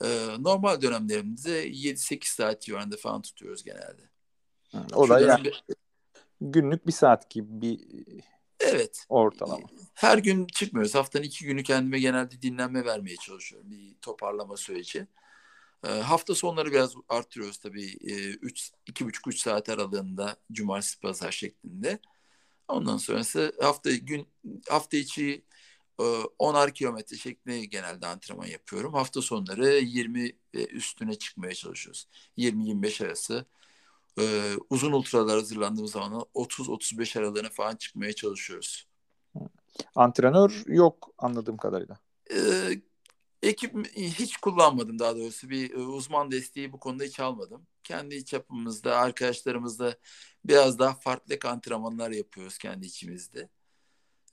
[0.03, 4.09] E, normal dönemlerimizde 7-8 saat civarında falan tutuyoruz genelde.
[4.93, 5.63] O Şu da yani bir...
[6.41, 7.79] günlük bir saat gibi bir
[8.59, 9.05] Evet.
[9.09, 9.67] ortalama.
[9.93, 10.95] Her gün çıkmıyoruz.
[10.95, 13.71] Haftanın iki günü kendime genelde dinlenme vermeye çalışıyorum.
[13.71, 15.07] Bir toparlama süreci.
[15.87, 17.97] E, hafta sonları biraz arttırıyoruz tabii.
[18.01, 21.99] E, üç, iki buçuk üç saat aralığında cumartesi pazar şeklinde.
[22.67, 24.27] Ondan sonrası hafta gün
[24.69, 25.45] hafta içi
[25.99, 26.03] e,
[26.39, 28.93] 10'ar kilometre şeklinde genelde antrenman yapıyorum.
[28.93, 32.07] Hafta sonları 20 ve üstüne çıkmaya çalışıyoruz.
[32.37, 33.45] 20-25 arası.
[34.19, 38.87] E, uzun ultralar hazırlandığımız zaman 30-35 aralığına falan çıkmaya çalışıyoruz.
[39.95, 41.99] Antrenör yok anladığım kadarıyla.
[42.33, 42.37] E,
[43.41, 45.49] ekip hiç kullanmadım daha doğrusu.
[45.49, 47.67] Bir e, uzman desteği bu konuda hiç almadım.
[47.83, 49.95] Kendi çapımızda, arkadaşlarımızla
[50.45, 53.49] biraz daha farklı antrenmanlar yapıyoruz kendi içimizde.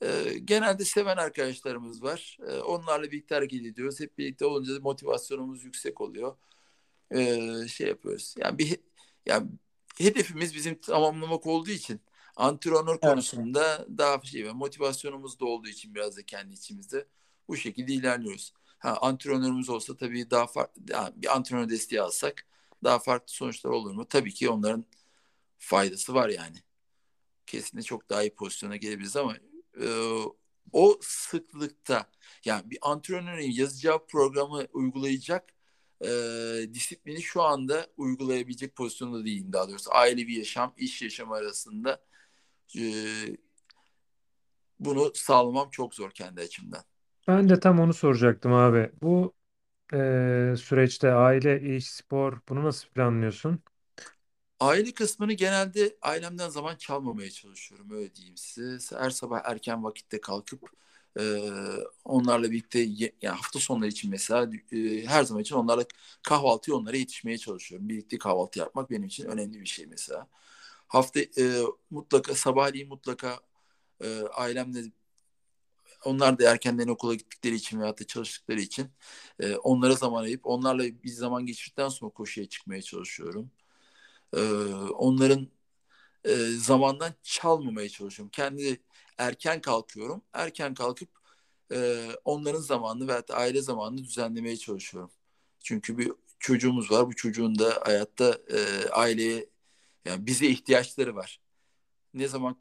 [0.02, 2.38] E, genelde seven arkadaşlarımız var.
[2.48, 4.00] E, onlarla birlikte hareket ediyoruz.
[4.00, 6.36] Hep birlikte olunca motivasyonumuz yüksek oluyor.
[7.10, 8.34] E, şey yapıyoruz.
[8.38, 8.80] Yani bir
[9.26, 9.48] yani
[9.98, 12.00] hedefimiz bizim tamamlamak olduğu için
[12.36, 17.08] antrenör konusunda daha şey motivasyonumuz da olduğu için biraz da kendi içimizde
[17.48, 18.52] bu şekilde ilerliyoruz.
[18.78, 22.46] Ha, antrenörümüz olsa tabii daha farklı yani bir antrenör desteği alsak
[22.84, 24.08] daha farklı sonuçlar olur mu?
[24.08, 24.84] Tabii ki onların
[25.58, 26.56] faydası var yani.
[27.46, 29.36] Kesinlikle çok daha iyi pozisyona gelebiliriz ama
[29.80, 29.86] e,
[30.72, 32.10] o sıklıkta
[32.44, 35.53] yani bir antrenörün yazacağı programı uygulayacak
[36.06, 39.90] e, disiplini şu anda uygulayabilecek pozisyonda değil daha doğrusu.
[39.94, 42.04] Ailevi yaşam, iş yaşamı arasında
[42.78, 42.82] e,
[44.80, 46.82] bunu sağlamam çok zor kendi açımdan.
[47.28, 48.90] Ben de tam onu soracaktım abi.
[49.02, 49.34] Bu
[49.92, 49.96] e,
[50.58, 53.60] süreçte aile, iş, spor bunu nasıl planlıyorsun?
[54.60, 58.96] Aile kısmını genelde ailemden zaman çalmamaya çalışıyorum öyle diyeyim size.
[58.96, 60.70] Her sabah erken vakitte kalkıp
[61.20, 61.22] e,
[62.04, 62.80] onlarla birlikte
[63.22, 65.84] yani hafta sonları için mesela e, her zaman için onlarla
[66.22, 67.88] kahvaltıya onlara yetişmeye çalışıyorum.
[67.88, 70.28] Birlikte kahvaltı yapmak benim için önemli bir şey mesela.
[70.88, 73.40] Hafta e, mutlaka sabahleyin mutlaka
[74.04, 74.84] e, ailemle
[76.04, 78.90] onlar da erkenden okula gittikleri için veyahut da çalıştıkları için
[79.40, 83.50] e, onlara zaman ayıp onlarla bir zaman geçirdikten sonra koşuya çıkmaya çalışıyorum.
[84.36, 84.40] E,
[84.94, 85.48] onların
[86.24, 88.30] e, zamandan çalmamaya çalışıyorum.
[88.30, 88.80] Kendi
[89.18, 90.22] erken kalkıyorum.
[90.32, 91.08] Erken kalkıp
[91.72, 95.10] e, onların zamanını da aile zamanını düzenlemeye çalışıyorum.
[95.60, 97.06] Çünkü bir çocuğumuz var.
[97.06, 99.46] Bu çocuğun da hayatta e, aileye
[100.04, 101.40] yani bize ihtiyaçları var.
[102.14, 102.58] Ne zaman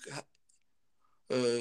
[1.31, 1.59] e,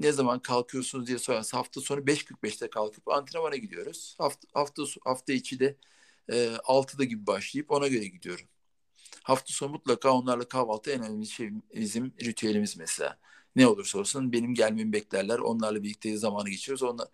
[0.00, 4.14] ne zaman kalkıyorsunuz diye sorarsa hafta sonu 5.45'te kalkıp antrenmana gidiyoruz.
[4.18, 5.76] Hafta hafta hafta içi de
[6.28, 8.46] e, 6'da gibi başlayıp ona göre gidiyorum.
[9.22, 13.18] Hafta sonu mutlaka onlarla kahvaltı en önemli şey bizim ritüelimiz mesela.
[13.56, 15.38] Ne olursa olsun benim gelmemi beklerler.
[15.38, 16.82] Onlarla birlikte zamanı geçiriyoruz.
[16.82, 17.08] Onlar,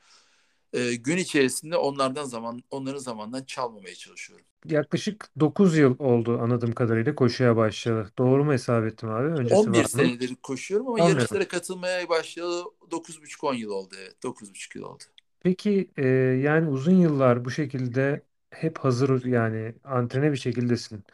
[0.73, 4.47] e, gün içerisinde onlardan zaman onların zamandan çalmamaya çalışıyorum.
[4.67, 8.13] Yaklaşık 9 yıl oldu anladığım kadarıyla koşuya başladı.
[8.19, 9.29] Doğru mu hesap ettim abi?
[9.29, 10.13] Öncesi 11 var mı?
[10.13, 11.09] senedir koşuyorum ama Anladım.
[11.09, 14.23] yarışlara katılmaya başlayalı 9,5-10 yıl oldu evet.
[14.23, 15.05] 9,5 yıl oldu.
[15.41, 16.07] Peki e,
[16.43, 21.05] yani uzun yıllar bu şekilde hep hazır yani antrene bir şekildesin.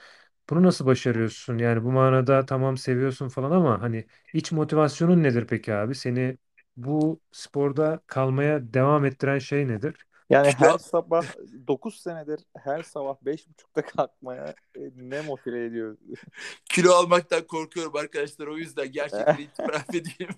[0.50, 1.58] Bunu nasıl başarıyorsun?
[1.58, 5.94] Yani bu manada tamam seviyorsun falan ama hani iç motivasyonun nedir peki abi?
[5.94, 6.38] Seni
[6.76, 10.06] bu sporda kalmaya devam ettiren şey nedir?
[10.30, 11.26] Yani her sabah
[11.68, 15.96] 9 senedir her sabah 5.30'da kalkmaya e, ne motive ediyor?
[16.64, 20.30] Kilo almaktan korkuyorum arkadaşlar o yüzden gerçekten itiraf edeyim.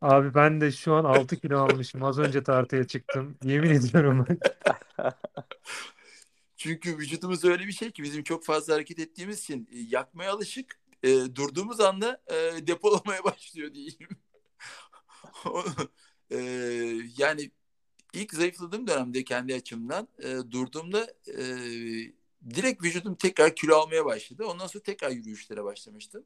[0.00, 2.02] Abi ben de şu an 6 kilo almışım.
[2.04, 3.38] Az önce tartıya çıktım.
[3.42, 4.26] Yemin ediyorum.
[6.62, 10.80] Çünkü vücudumuz öyle bir şey ki bizim çok fazla hareket ettiğimiz için e, yakmaya alışık.
[11.02, 14.08] E, durduğumuz anda e, depolamaya başlıyor diyeyim.
[16.30, 16.36] e,
[17.18, 17.50] yani
[18.12, 21.44] ilk zayıfladığım dönemde kendi açımdan e, durduğumda e,
[22.54, 24.46] direkt vücudum tekrar kilo almaya başladı.
[24.46, 26.24] Ondan sonra tekrar yürüyüşlere başlamıştım.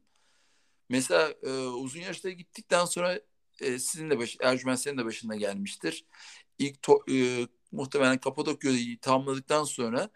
[0.89, 3.19] Mesela e, uzun yarışlara gittikten sonra
[3.61, 6.05] e, sizin de baş, Ercüment senin de başına gelmiştir.
[6.59, 10.09] İlk to, e, muhtemelen Kapadokya'yı tamamladıktan sonra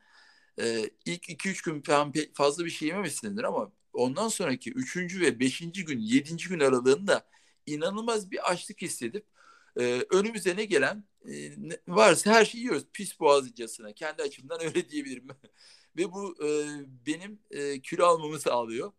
[0.59, 5.21] e, ilk 2-3 gün falan fazla bir şey yememişsindir ama ondan sonraki 3.
[5.21, 5.59] ve 5.
[5.71, 6.35] gün 7.
[6.49, 7.27] gün aralığında
[7.65, 9.25] inanılmaz bir açlık hissedip
[9.79, 11.51] e, önümüze ne gelen e,
[11.87, 12.87] varsa her şeyi yiyoruz.
[12.93, 13.93] Pis boğazcasına.
[13.93, 15.27] Kendi açımdan öyle diyebilirim.
[15.97, 16.49] Ve bu e,
[17.07, 18.91] benim e, kilo almamı sağlıyor.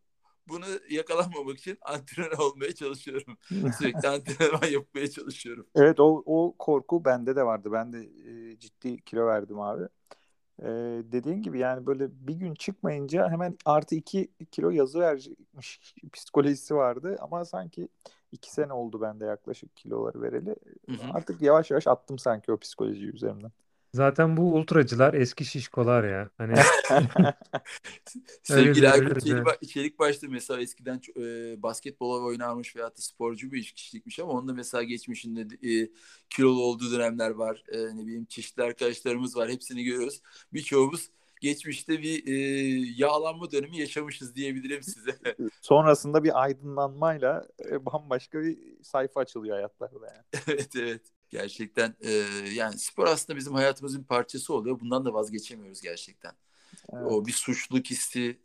[0.48, 3.36] Bunu yakalanmamak için antrenör olmaya çalışıyorum.
[3.78, 5.66] Sürekli antrenman yapmaya çalışıyorum.
[5.74, 7.72] Evet o, o korku bende de vardı.
[7.72, 9.84] Ben de e, ciddi kilo verdim abi.
[10.62, 10.68] E,
[11.12, 17.16] dediğin gibi yani böyle bir gün çıkmayınca hemen artı 2 kilo yazı vermiş psikolojisi vardı.
[17.20, 17.88] Ama sanki
[18.32, 20.56] 2 sene oldu bende yaklaşık kiloları vereli.
[20.88, 21.12] Hı hı.
[21.12, 23.52] Artık yavaş yavaş attım sanki o psikolojiyi üzerimden.
[23.94, 26.30] Zaten bu ultracılar eski şişkolar ya.
[26.38, 26.52] Hani
[26.90, 27.34] öyle
[28.42, 29.68] Sevgili Aykut Çelik.
[29.68, 34.52] Çelik başta mesela eskiden e, basketbol oynarmış veyahut da sporcu bir kişilikmiş ama onun da
[34.52, 35.40] mesela geçmişinde
[35.70, 35.90] e,
[36.30, 37.64] kilolu olduğu dönemler var.
[37.68, 39.50] E, ne bileyim çeşitli arkadaşlarımız var.
[39.50, 40.20] Hepsini görüyoruz.
[40.52, 42.34] Birçoğumuz geçmişte bir e,
[42.96, 45.18] yağlanma dönemi yaşamışız diyebilirim size.
[45.60, 50.42] Sonrasında bir aydınlanmayla e, bambaşka bir sayfa açılıyor hayatlarda yani.
[50.48, 51.02] Evet evet.
[51.32, 52.10] Gerçekten e,
[52.54, 54.80] yani spor aslında bizim hayatımızın bir parçası oluyor.
[54.80, 56.32] Bundan da vazgeçemiyoruz gerçekten.
[56.92, 57.04] Evet.
[57.06, 58.38] O bir suçluluk hissi.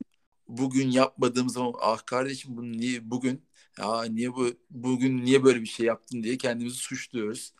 [0.47, 3.45] Bugün yapmadığım zaman ah kardeşim bunu niye bugün
[3.79, 7.53] ya niye bu bugün niye böyle bir şey yaptın diye kendimizi suçluyoruz.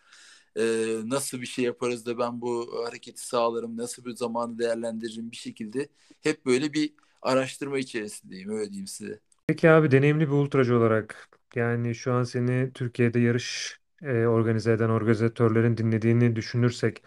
[0.56, 0.64] Ee,
[1.06, 5.90] nasıl bir şey yaparız da ben bu hareketi sağlarım, nasıl bir zamanı değerlendiririm bir şekilde
[6.22, 9.20] hep böyle bir araştırma içerisindeyim öyle diyeyim size.
[9.48, 14.90] Peki abi deneyimli bir ultracı olarak yani şu an seni Türkiye'de yarış e, organize eden
[14.90, 17.04] organizatörlerin dinlediğini düşünürsek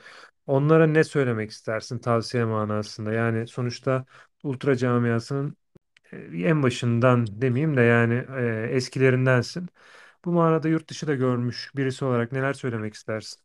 [0.46, 3.12] onlara ne söylemek istersin tavsiye manasında?
[3.12, 4.04] Yani sonuçta
[4.42, 5.56] ultra camiasının
[6.12, 9.68] e, en başından demeyeyim de yani e, eskilerindensin.
[10.24, 13.42] Bu manada yurt dışı da görmüş birisi olarak neler söylemek istersin?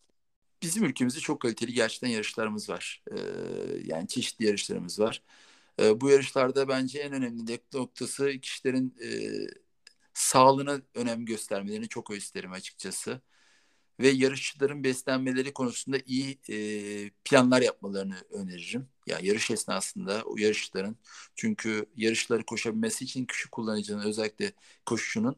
[0.62, 3.04] Bizim ülkemizde çok kaliteli gerçekten yarışlarımız var.
[3.12, 3.18] Ee,
[3.84, 5.24] yani çeşitli yarışlarımız var.
[5.80, 9.10] Ee, bu yarışlarda bence en önemli noktası kişilerin e,
[10.14, 13.22] sağlığına önem göstermelerini çok isterim açıkçası.
[14.00, 16.58] Ve yarışçıların beslenmeleri konusunda iyi e,
[17.26, 18.88] planlar yapmalarını öneririm.
[19.08, 20.98] Ya yarış esnasında o yarışçıların
[21.36, 24.52] çünkü yarışları koşabilmesi için kişi kullanıcının özellikle
[24.86, 25.36] koşucunun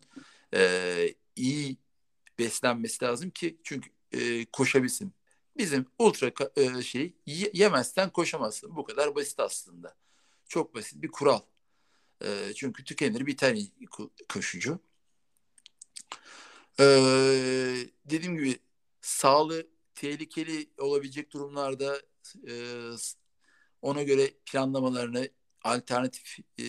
[0.54, 1.78] e, iyi
[2.40, 5.14] beslenmesi lazım ki çünkü e, koşabilsin.
[5.58, 7.14] Bizim ultra e, şey
[7.54, 8.76] yemezsen koşamazsın.
[8.76, 9.96] Bu kadar basit aslında.
[10.48, 11.40] Çok basit bir kural.
[12.24, 13.58] E, çünkü tükenir biter
[14.30, 14.80] koşucu.
[16.80, 16.84] E,
[18.06, 18.60] dediğim gibi
[19.02, 22.02] sağlığı tehlikeli olabilecek durumlarda
[22.50, 22.54] e,
[23.82, 25.30] ona göre planlamalarını
[25.64, 26.64] alternatif e,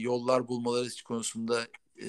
[0.00, 1.66] yollar bulmaları konusunda
[2.02, 2.08] e,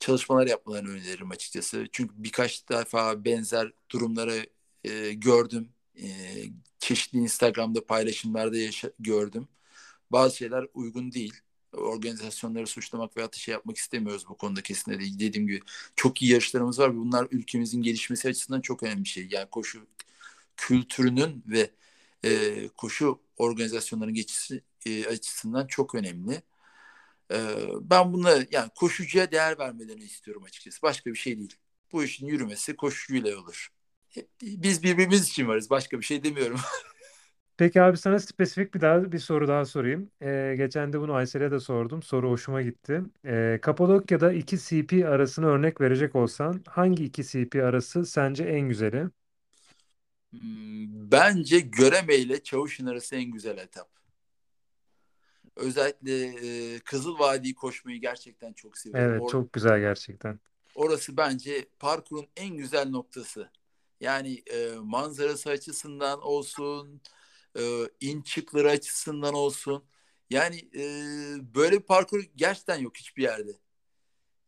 [0.00, 1.86] çalışmalar yapmalarını öneririm açıkçası.
[1.92, 4.46] Çünkü birkaç defa benzer durumları
[4.84, 5.68] e, gördüm.
[6.02, 6.08] E,
[6.78, 9.48] çeşitli Instagram'da paylaşımlarda yaşa- gördüm.
[10.12, 11.34] Bazı şeyler uygun değil.
[11.72, 15.18] Organizasyonları suçlamak veya şey yapmak istemiyoruz bu konuda kesinlikle değil.
[15.18, 15.60] Dediğim gibi
[15.96, 16.96] çok iyi yarışlarımız var.
[16.96, 19.28] Bunlar ülkemizin gelişmesi açısından çok önemli bir şey.
[19.30, 19.86] Yani koşu
[20.56, 21.70] kültürünün ve
[22.24, 26.42] e, koşu organizasyonlarının geçişi e, açısından çok önemli.
[27.32, 27.38] E,
[27.80, 30.82] ben bunları yani koşucuya değer vermelerini istiyorum açıkçası.
[30.82, 31.56] Başka bir şey değil.
[31.92, 33.68] Bu işin yürümesi koşucuyla olur.
[34.42, 35.70] Biz birbirimiz için varız.
[35.70, 36.60] Başka bir şey demiyorum.
[37.56, 40.10] Peki abi sana spesifik bir daha bir soru daha sorayım.
[40.22, 42.02] Ee, geçen de bunu Aysel'e de sordum.
[42.02, 43.02] Soru hoşuma gitti.
[43.24, 49.06] Ee, Kapadokya'da iki CP arasını örnek verecek olsan hangi iki CP arası sence en güzeli?
[50.30, 53.90] Hmm, bence Göreme ile Çavuşin arası en güzel etap.
[55.56, 56.26] Özellikle
[56.74, 59.12] e, Kızıl Vadi'yi koşmayı gerçekten çok seviyorum.
[59.12, 60.40] Evet Or- çok güzel gerçekten.
[60.74, 63.50] orası bence parkurun en güzel noktası.
[64.00, 67.00] Yani e, manzarası açısından olsun,
[67.58, 69.84] e, in çıkları açısından olsun.
[70.30, 70.82] Yani e,
[71.54, 73.52] böyle bir parkur gerçekten yok hiçbir yerde.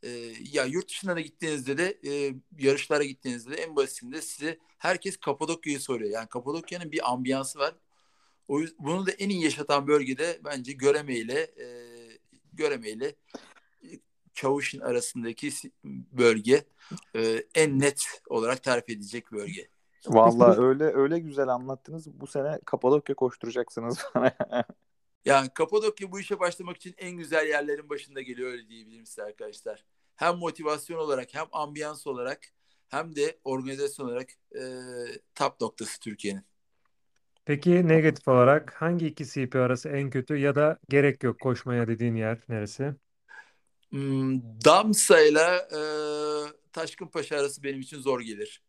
[0.02, 0.08] E,
[0.52, 5.80] ya yurt dışına da gittiğinizde de e, yarışlara gittiğinizde de en basitinde size herkes Kapadokya'yı
[5.80, 6.10] soruyor.
[6.10, 7.74] Yani Kapadokya'nın bir ambiyansı var.
[8.48, 11.66] O bunu da en iyi yaşatan bölgede bence Göreme ile e,
[12.52, 13.14] Göreme ile
[14.34, 15.50] Çavuşin arasındaki
[16.12, 16.64] bölge
[17.16, 19.68] e, en net olarak tarif edilecek bölge.
[20.06, 22.20] Vallahi öyle öyle güzel anlattınız.
[22.20, 24.64] Bu sene Kapadokya koşturacaksınız bana.
[25.24, 29.84] Yani Kapadokya bu işe başlamak için en güzel yerlerin başında geliyor öyle diyebilirim size arkadaşlar.
[30.16, 32.40] Hem motivasyon olarak hem ambiyans olarak
[32.88, 34.62] hem de organizasyon olarak e,
[35.34, 36.42] top noktası Türkiye'nin.
[37.44, 42.14] Peki negatif olarak hangi iki CP arası en kötü ya da gerek yok koşmaya dediğin
[42.14, 42.94] yer neresi?
[43.90, 45.68] Hmm, Damsa ile
[46.72, 48.62] Taşkınpaşa arası benim için zor gelir.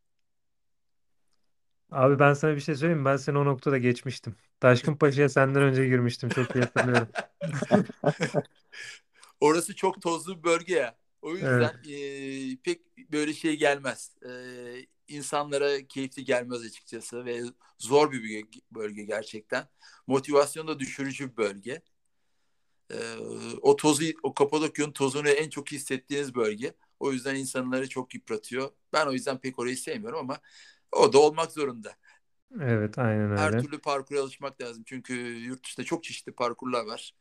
[1.91, 3.05] Abi ben sana bir şey söyleyeyim mi?
[3.05, 4.35] Ben seni o noktada geçmiştim.
[4.59, 6.29] Taşkınpaşa'ya senden önce girmiştim.
[6.29, 7.09] Çok iyi hatırlıyorum.
[9.39, 10.97] Orası çok tozlu bir bölge ya.
[11.21, 11.41] O Evet.
[11.41, 12.81] yüzden e, pek
[13.11, 14.15] böyle şey gelmez.
[14.29, 14.31] E,
[15.07, 17.41] insanlara keyifli gelmez açıkçası ve
[17.79, 19.67] zor bir bölge, bölge gerçekten.
[20.07, 21.81] Motivasyon da düşürücü bir bölge.
[22.91, 22.97] E,
[23.61, 26.73] o tozu, o Kapadokya'nın tozunu en çok hissettiğiniz bölge.
[26.99, 28.71] O yüzden insanları çok yıpratıyor.
[28.93, 30.39] Ben o yüzden pek orayı sevmiyorum ama
[30.91, 31.95] o da olmak zorunda.
[32.61, 33.57] Evet aynen Her öyle.
[33.57, 34.83] türlü parkura alışmak lazım.
[34.85, 37.13] Çünkü yurt dışında çok çeşitli parkurlar var.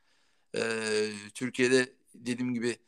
[0.56, 2.78] Ee, Türkiye'de dediğim gibi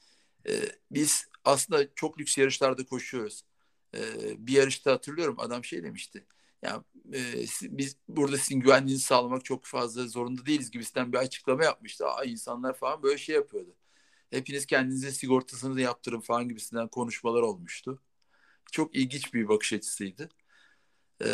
[0.48, 0.52] e,
[0.92, 3.44] biz aslında çok lüks yarışlarda koşuyoruz.
[3.96, 4.00] Ee,
[4.46, 6.26] bir yarışta hatırlıyorum adam şey demişti.
[6.62, 7.20] yani e,
[7.62, 12.06] biz burada sizin güvenliğinizi sağlamak çok fazla zorunda değiliz gibisinden bir açıklama yapmıştı.
[12.08, 13.76] Aa, insanlar falan böyle şey yapıyordu.
[14.30, 18.02] Hepiniz kendinize sigortasını yaptırın falan gibisinden konuşmalar olmuştu.
[18.72, 20.28] Çok ilginç bir bakış açısıydı.
[21.24, 21.26] Ee,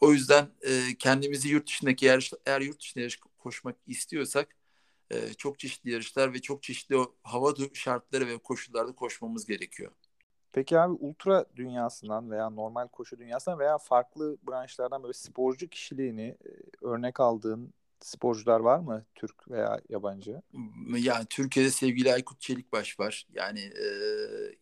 [0.00, 4.56] o yüzden e, kendimizi yurt dışındaki yarış, eğer yurt dışında yarış koşmak istiyorsak
[5.10, 9.92] e, çok çeşitli yarışlar ve çok çeşitli o hava şartları ve koşullarda koşmamız gerekiyor.
[10.52, 16.50] Peki abi ultra dünyasından veya normal koşu dünyasından veya farklı branşlardan böyle sporcu kişiliğini e,
[16.82, 20.42] örnek aldığın sporcular var mı Türk veya yabancı?
[20.98, 23.26] Yani Türkiye'de sevgili Aykut Çelikbaş var.
[23.34, 23.84] Yani e,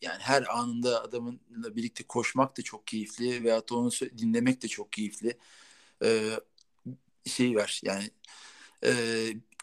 [0.03, 5.39] yani her anında adamınla birlikte koşmak da çok keyifli veyahut onu dinlemek de çok keyifli.
[6.05, 6.31] E,
[7.27, 8.11] şey var yani
[8.85, 8.93] e,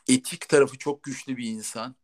[0.07, 1.95] etik tarafı çok güçlü bir insan.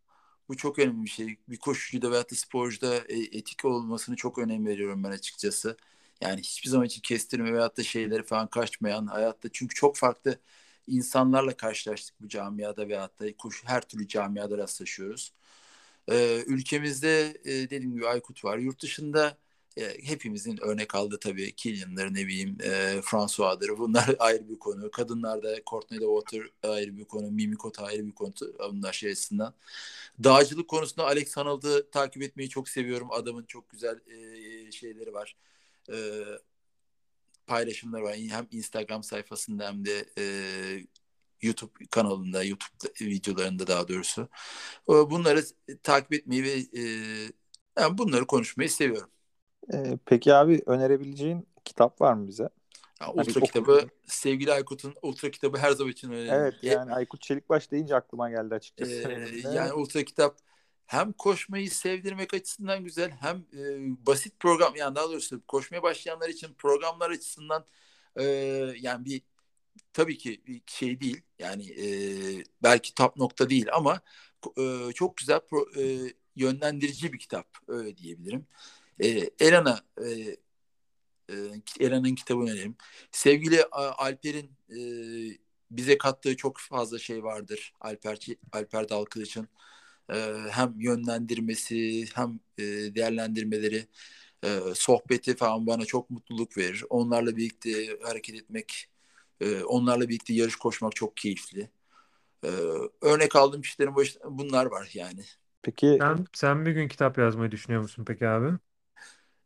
[0.49, 1.37] Bu çok önemli bir şey.
[1.49, 5.77] Bir koşucuda veyahut da sporcuda e, etik olmasını çok önem veriyorum ben açıkçası.
[6.21, 9.49] Yani hiçbir zaman için kestirme veyahut da şeyleri falan kaçmayan hayatta.
[9.53, 10.39] Çünkü çok farklı
[10.89, 15.33] insanlarla karşılaştık bu camiada da koşu, her türlü camiada rastlaşıyoruz.
[16.11, 18.57] Ee, ülkemizde e, dediğim gibi Aykut var.
[18.57, 19.37] Yurt dışında
[19.77, 23.77] e, hepimizin örnek aldığı tabii Killian'ları ne bileyim e, François'dır.
[23.77, 24.91] Bunlar ayrı bir konu.
[24.91, 27.31] Kadınlarda Courtney Water ayrı bir konu.
[27.31, 28.33] Mimi Kota ayrı bir konu.
[28.71, 29.53] Bunlar şey açısından.
[30.23, 33.07] Dağcılık konusunda Alex Honnold'ı takip etmeyi çok seviyorum.
[33.11, 35.35] Adamın çok güzel e, şeyleri var.
[35.91, 36.23] E,
[37.49, 38.15] paylaşımları var.
[38.15, 40.23] Hem Instagram sayfasında hem de e,
[41.41, 44.29] YouTube kanalında, YouTube videolarında daha doğrusu.
[44.87, 45.43] Bunları
[45.83, 46.83] takip etmeyi ve e,
[47.79, 49.09] yani bunları konuşmayı seviyorum.
[49.73, 52.49] Ee, peki abi önerebileceğin kitap var mı bize?
[53.01, 53.89] Yani Ultra hani kitabı okudum.
[54.07, 56.31] sevgili Aykut'un Ultra kitabı her zaman için önemli.
[56.31, 58.91] Evet yani Aykut Çelikbaş deyince aklıma geldi açıkçası.
[58.91, 60.37] Ee, yani Ultra kitap
[60.89, 63.59] hem koşmayı sevdirmek açısından güzel hem e,
[64.07, 67.65] basit program yani daha doğrusu koşmaya başlayanlar için programlar açısından
[68.15, 68.23] e,
[68.79, 69.21] yani bir
[69.93, 71.87] tabii ki bir şey değil yani e,
[72.63, 74.01] belki top nokta değil ama
[74.57, 78.47] e, çok güzel pro, e, yönlendirici bir kitap öyle diyebilirim.
[78.99, 80.09] E, Elana e,
[81.29, 81.35] e,
[81.79, 82.75] Elan'ın kitabını önerim.
[83.11, 84.79] Sevgili Alper'in e,
[85.71, 87.73] bize kattığı çok fazla şey vardır.
[87.81, 88.19] Alper
[88.51, 89.49] Alper Dalkılıç'ın
[90.13, 90.15] e,
[90.51, 92.63] hem yönlendirmesi hem e,
[92.95, 93.87] değerlendirmeleri
[94.43, 96.83] e, sohbeti falan bana çok mutluluk verir.
[96.89, 98.89] Onlarla birlikte hareket etmek,
[99.41, 101.69] e, onlarla birlikte yarış koşmak çok keyifli.
[102.43, 102.49] E,
[103.01, 105.21] örnek aldığım kişilerin başında bunlar var yani.
[105.61, 108.57] Peki sen, sen bir gün kitap yazmayı düşünüyor musun peki abi?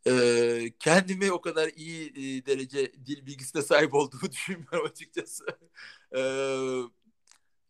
[0.06, 5.44] Ee, kendimi o kadar iyi e, derece dil bilgisine sahip olduğumu düşünmüyorum açıkçası.
[6.16, 6.20] Ee,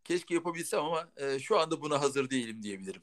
[0.05, 3.02] keşke yapabilsem ama e, şu anda buna hazır değilim diyebilirim.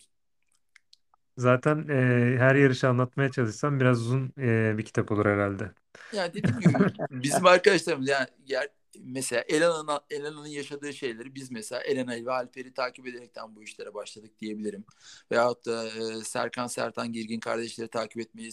[1.38, 1.94] Zaten e,
[2.40, 5.72] her yarışı anlatmaya çalışsam biraz uzun e, bir kitap olur herhalde.
[6.14, 6.74] Yani dediğim gibi
[7.12, 8.68] bizim arkadaşlarımız yani yer,
[9.00, 14.40] mesela Elena'nın Elena'nın yaşadığı şeyleri biz mesela Elena ve Alper'i takip ederekten bu işlere başladık
[14.40, 14.84] diyebilirim.
[15.32, 18.52] Veyahut da e, Serkan Sertan Girgin kardeşleri takip etmeyi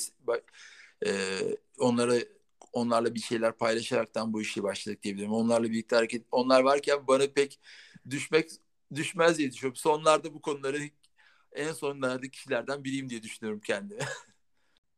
[1.07, 1.11] e,
[1.78, 2.28] onları
[2.72, 5.32] onlarla bir şeyler paylaşaraktan bu işi başladık diyebilirim.
[5.32, 7.61] Onlarla birlikte hareket onlar varken bana pek
[8.11, 8.51] düşmek
[8.95, 9.77] düşmez diye düşünüyorum.
[9.77, 10.79] Sonlarda bu konuları
[11.53, 14.01] en sonlardaki kişilerden biriyim diye düşünüyorum kendimi.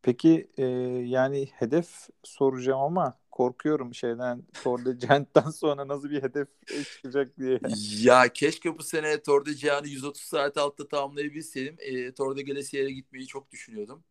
[0.03, 0.65] Peki e,
[1.07, 6.49] yani hedef soracağım ama korkuyorum şeyden Tour de Giant'tan sonra nasıl bir hedef
[6.97, 7.61] çıkacak diye.
[8.01, 11.77] Ya keşke bu sene Tour de Giant'ı 130 saat altta tamamlayabilseydim.
[11.79, 12.43] E, Tour de
[12.91, 14.05] gitmeyi çok düşünüyordum.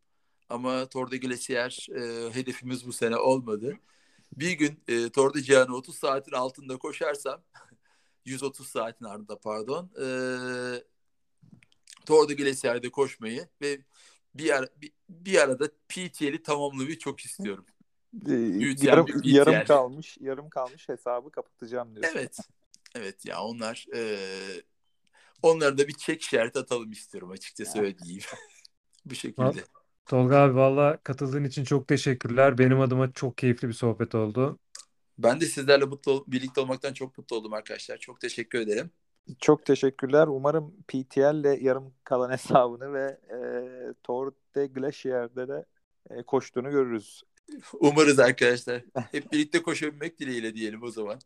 [0.50, 3.78] Ama Tour de e, hedefimiz bu sene olmadı.
[4.38, 7.42] Bir gün e, Tour de Giant'ı 30 saatin altında koşarsam
[8.26, 10.06] 130 saatin ardında pardon e,
[12.06, 13.80] Tour de Glacier'de koşmayı ve
[14.36, 17.66] bir, ara, bir, bir arada PTL'i tamamlamayı çok istiyorum.
[18.30, 18.34] Ee,
[18.82, 22.18] yarım, yarım kalmış yarım kalmış hesabı kapatacağım diyorsun.
[22.18, 22.38] Evet.
[22.96, 24.18] Evet ya onlar e,
[25.42, 28.24] onlara da bir çek işareti atalım istiyorum açıkçası öyle diyeyim.
[29.06, 29.64] Bu şekilde.
[30.06, 32.58] Tolga abi valla katıldığın için çok teşekkürler.
[32.58, 34.60] Benim adıma çok keyifli bir sohbet oldu.
[35.24, 37.98] Ben de sizlerle mutlu birlikte olmaktan çok mutlu oldum arkadaşlar.
[37.98, 38.92] Çok teşekkür ederim.
[39.40, 40.28] Çok teşekkürler.
[40.28, 43.40] Umarım PTL ile yarım kalan hesabını ve e,
[44.04, 45.66] Tour de Glacier'de de
[46.10, 47.24] e, koştuğunu görürüz.
[47.80, 48.84] Umarız arkadaşlar.
[49.12, 51.20] Hep birlikte koşabilmek dileğiyle diyelim o zaman.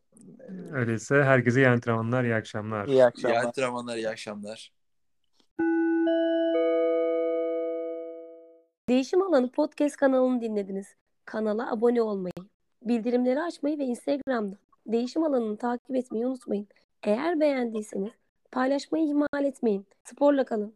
[0.71, 2.87] Öyleyse herkese iyi antrenmanlar, iyi akşamlar.
[2.87, 3.35] İyi akşamlar.
[3.35, 4.71] İyi antrenmanlar, iyi akşamlar.
[8.89, 10.87] Değişim Alanı Podcast kanalını dinlediniz.
[11.25, 12.33] Kanala abone olmayı,
[12.87, 14.57] bildirimleri açmayı ve Instagram'da
[14.87, 16.67] Değişim Alanı'nı takip etmeyi unutmayın.
[17.03, 18.11] Eğer beğendiyseniz
[18.51, 19.85] paylaşmayı ihmal etmeyin.
[20.03, 20.73] Sporla kalın.